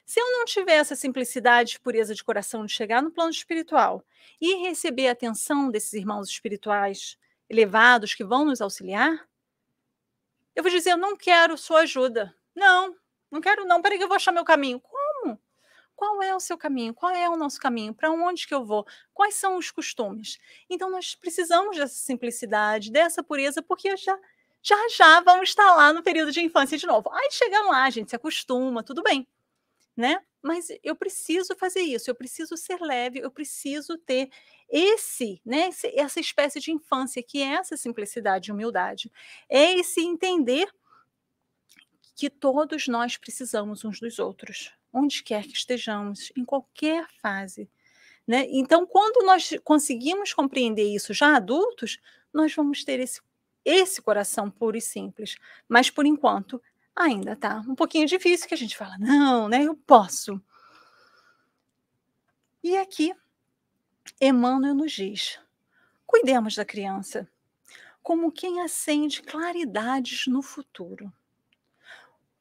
[0.07, 4.03] Se eu não tiver essa simplicidade pureza de coração de chegar no plano espiritual
[4.41, 7.19] e receber a atenção desses irmãos espirituais
[7.51, 9.29] elevados que vão nos auxiliar,
[10.57, 12.35] eu vou dizer, eu não quero sua ajuda.
[12.55, 12.97] Não,
[13.31, 13.83] não quero não.
[13.83, 14.81] Peraí que eu vou achar meu caminho.
[14.81, 15.39] Como?
[15.95, 16.95] Qual é o seu caminho?
[16.95, 17.93] Qual é o nosso caminho?
[17.93, 18.87] Para onde que eu vou?
[19.12, 20.39] Quais são os costumes?
[20.71, 24.19] Então nós precisamos dessa simplicidade, dessa pureza, porque já
[24.65, 27.11] já já vamos estar lá no período de infância de novo.
[27.12, 29.29] Aí chegam lá, a gente se acostuma, tudo bem,
[29.97, 30.19] né?
[30.43, 34.31] Mas eu preciso fazer isso, eu preciso ser leve, eu preciso ter
[34.69, 39.12] esse, né, essa espécie de infância que é essa simplicidade e humildade.
[39.49, 40.69] É esse entender
[42.17, 47.69] que todos nós precisamos uns dos outros, onde quer que estejamos, em qualquer fase.
[48.27, 48.47] Né?
[48.51, 51.99] Então, quando nós conseguimos compreender isso já adultos,
[52.33, 53.21] nós vamos ter esse
[53.65, 55.37] esse coração puro e simples.
[55.69, 56.61] Mas por enquanto
[56.95, 59.65] ainda tá um pouquinho difícil que a gente fala, não, né?
[59.65, 60.41] Eu posso.
[62.62, 63.15] E aqui
[64.21, 65.39] Emmanuel nos diz:
[66.07, 67.29] cuidemos da criança
[68.03, 71.11] como quem acende claridades no futuro.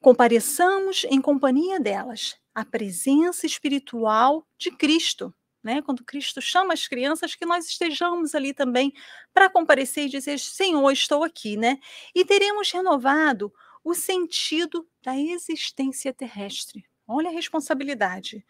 [0.02, 5.82] Compareçamos em companhia delas a presença espiritual de Cristo né?
[5.82, 8.94] Quando Cristo chama as crianças, que nós estejamos ali também
[9.34, 11.80] para comparecer e dizer: Senhor, estou aqui, né?
[12.14, 13.54] E teremos renovado
[13.84, 16.86] o sentido da existência terrestre.
[17.08, 18.46] Olha a responsabilidade.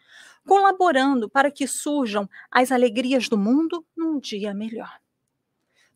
[0.46, 5.00] Colaborando para que surjam as alegrias do mundo num dia melhor.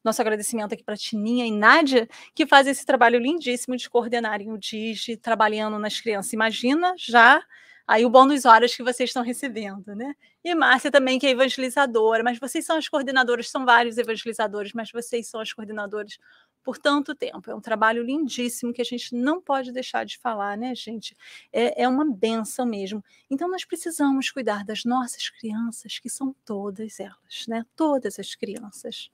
[0.02, 4.58] Nosso agradecimento aqui para Tininha e Nádia, que fazem esse trabalho lindíssimo de coordenarem o
[4.58, 6.32] DIGE, trabalhando nas crianças.
[6.32, 7.42] Imagina já
[7.89, 10.14] aí o bônus horas que vocês estão recebendo, né?
[10.45, 14.93] E Márcia também, que é evangelizadora, mas vocês são as coordenadoras, são vários evangelizadores, mas
[14.93, 16.18] vocês são as coordenadoras
[16.62, 17.51] por tanto tempo.
[17.51, 21.16] É um trabalho lindíssimo que a gente não pode deixar de falar, né, gente?
[21.51, 23.03] É, é uma benção mesmo.
[23.30, 27.64] Então, nós precisamos cuidar das nossas crianças, que são todas elas, né?
[27.74, 29.11] Todas as crianças.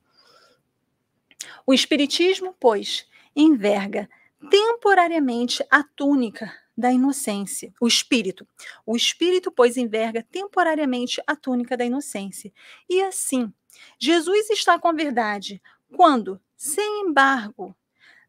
[1.64, 3.07] O Espiritismo, pois,
[3.37, 4.09] enverga
[4.51, 8.47] temporariamente a túnica da inocência, o espírito.
[8.85, 12.53] O espírito, pois, enverga temporariamente a túnica da inocência.
[12.89, 13.53] E assim,
[13.99, 15.62] Jesus está com a verdade
[15.95, 17.75] quando, sem embargo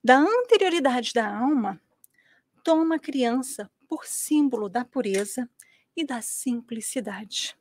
[0.04, 1.82] da anterioridade da alma,
[2.64, 5.50] toma a criança por símbolo da pureza
[5.96, 7.56] e da simplicidade.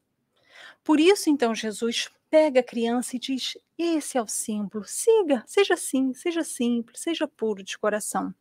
[0.82, 5.74] Por isso, então, Jesus pega a criança e diz: Esse é o símbolo, siga, seja
[5.74, 8.34] assim, seja simples, seja puro de coração.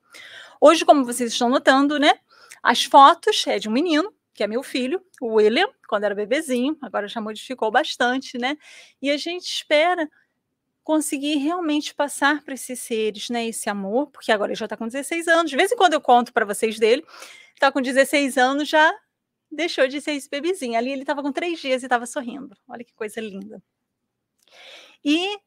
[0.60, 2.20] Hoje, como vocês estão notando, né?
[2.62, 6.78] As fotos é de um menino, que é meu filho, o William, quando era bebezinho,
[6.82, 8.58] agora já modificou bastante, né?
[9.02, 10.10] E a gente espera
[10.84, 14.86] conseguir realmente passar para esses seres, né, esse amor, porque agora ele já está com
[14.86, 17.06] 16 anos, de vez em quando eu conto para vocês dele,
[17.54, 18.94] está com 16 anos, já
[19.50, 20.78] deixou de ser esse bebezinho.
[20.78, 22.56] Ali ele estava com três dias e estava sorrindo.
[22.68, 23.64] Olha que coisa linda.
[25.06, 25.38] E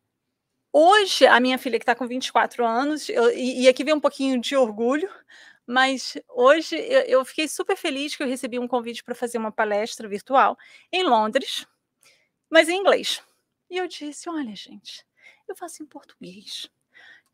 [0.73, 4.01] hoje, a minha filha, que está com 24 anos, eu, e, e, aqui vem um
[4.01, 5.09] pouquinho de orgulho,
[5.67, 10.09] mas hoje eu, fiquei super feliz que eu recebi um convite para fazer uma palestra
[10.09, 10.57] virtual
[10.93, 11.67] em Londres,
[12.49, 13.23] mas em inglês.
[13.69, 15.05] E eu disse: olha, gente,
[15.49, 16.71] eu faço em português.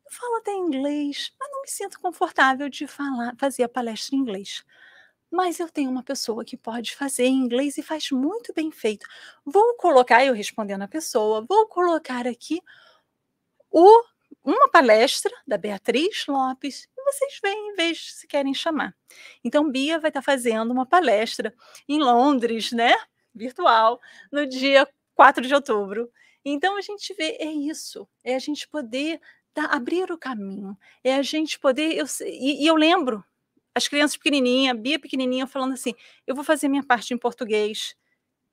[0.06, 4.18] Eu falo até inglês, mas não me sinto confortável de falar, fazer a palestra em
[4.20, 4.64] inglês
[5.32, 9.06] mas eu tenho uma pessoa que pode fazer em inglês e faz muito bem feito.
[9.44, 12.60] Vou colocar, eu respondendo a pessoa, vou colocar aqui
[13.70, 14.04] o,
[14.44, 18.94] uma palestra da Beatriz Lopes e vocês veem, veem se querem chamar.
[19.44, 21.54] Então, Bia vai estar fazendo uma palestra
[21.88, 22.94] em Londres, né?
[23.34, 26.10] Virtual, no dia 4 de outubro.
[26.44, 29.20] Então, a gente vê, é isso, é a gente poder
[29.54, 31.94] dar, abrir o caminho, é a gente poder.
[31.96, 33.24] Eu, e, e eu lembro
[33.74, 35.94] as crianças pequenininhas, Bia pequenininha, falando assim:
[36.26, 37.94] eu vou fazer minha parte em português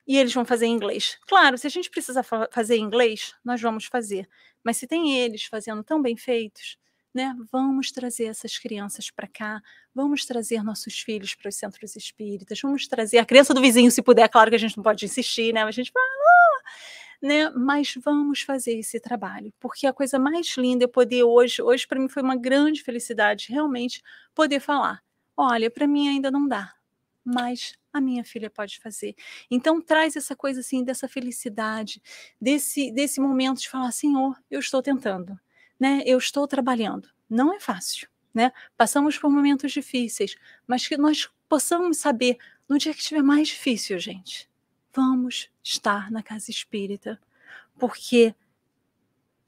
[0.08, 1.18] e eles vão fazer em inglês.
[1.28, 4.28] Claro, se a gente precisa fa fazer em inglês, nós vamos fazer.
[4.64, 6.78] Mas se tem eles fazendo tão bem feitos,
[7.14, 7.36] né?
[7.52, 9.62] Vamos trazer essas crianças para cá,
[9.94, 14.02] vamos trazer nossos filhos para os centros espíritas, vamos trazer a criança do vizinho, se
[14.02, 15.64] puder, claro que a gente não pode insistir, né?
[15.66, 16.62] Mas a gente fala, ah!
[17.22, 17.50] né?
[17.52, 22.00] Mas vamos fazer esse trabalho, porque a coisa mais linda é poder hoje, hoje para
[22.00, 24.02] mim foi uma grande felicidade realmente
[24.36, 25.02] poder falar
[25.42, 26.74] Olha, para mim ainda não dá,
[27.24, 29.16] mas a minha filha pode fazer.
[29.50, 32.02] Então traz essa coisa assim dessa felicidade,
[32.40, 35.40] desse desse momento de falar, Senhor, eu estou tentando,
[35.80, 36.02] né?
[36.06, 37.10] Eu estou trabalhando.
[37.30, 38.52] Não é fácil, né?
[38.78, 40.36] Passamos por momentos difíceis,
[40.68, 42.38] mas que nós possamos saber
[42.68, 44.50] no dia que estiver mais difícil, gente,
[44.94, 47.20] vamos estar na casa espírita,
[47.78, 48.36] porque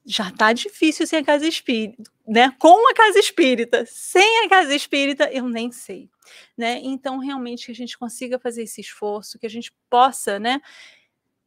[0.05, 2.51] já está difícil sem a casa espírita, né?
[2.59, 6.09] Com a casa espírita, sem a casa espírita, eu nem sei,
[6.57, 6.79] né?
[6.83, 10.61] Então, realmente que a gente consiga fazer esse esforço, que a gente possa, né,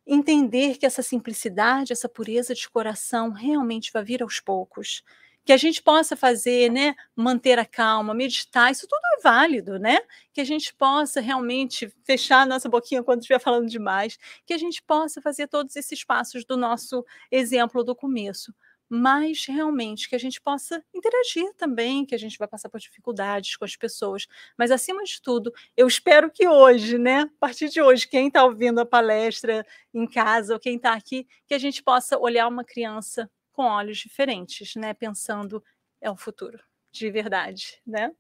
[0.07, 5.03] entender que essa simplicidade, essa pureza de coração realmente vai vir aos poucos,
[5.45, 9.99] que a gente possa fazer, né, manter a calma, meditar, isso tudo é válido, né?
[10.33, 14.59] Que a gente possa realmente fechar a nossa boquinha quando estiver falando demais, que a
[14.59, 18.55] gente possa fazer todos esses passos do nosso exemplo do começo,
[18.89, 23.57] mas realmente que a gente possa interagir também, que a gente vai passar por dificuldades
[23.57, 24.27] com as pessoas,
[24.59, 28.45] mas acima de tudo, eu espero que hoje, né, a partir de hoje, quem está
[28.45, 32.65] ouvindo a palestra em casa ou quem está aqui, que a gente possa olhar uma
[32.65, 34.93] criança com olhos diferentes, né?
[34.93, 35.65] Pensando
[36.01, 38.11] é o futuro, de verdade, né?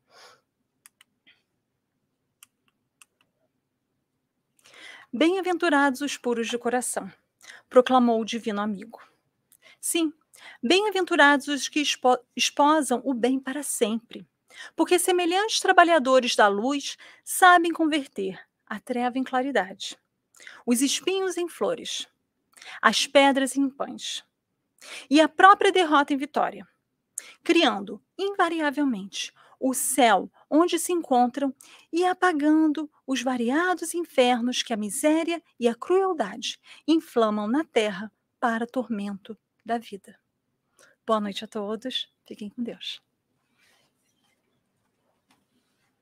[5.12, 7.12] Bem-aventurados os puros de coração,
[7.68, 9.00] proclamou o divino amigo.
[9.80, 10.12] Sim,
[10.62, 14.26] bem-aventurados os que espo esposam o bem para sempre,
[14.74, 19.96] porque semelhantes trabalhadores da luz sabem converter a treva em claridade,
[20.64, 22.08] os espinhos em flores,
[22.80, 24.24] as pedras em pães,
[25.08, 26.66] e a própria derrota em vitória,
[27.42, 31.54] criando, invariavelmente, o céu onde se encontram
[31.92, 38.66] e apagando os variados infernos que a miséria e a crueldade inflamam na terra para
[38.66, 40.18] tormento da vida.
[41.06, 43.02] Boa noite a todos, fiquem com Deus.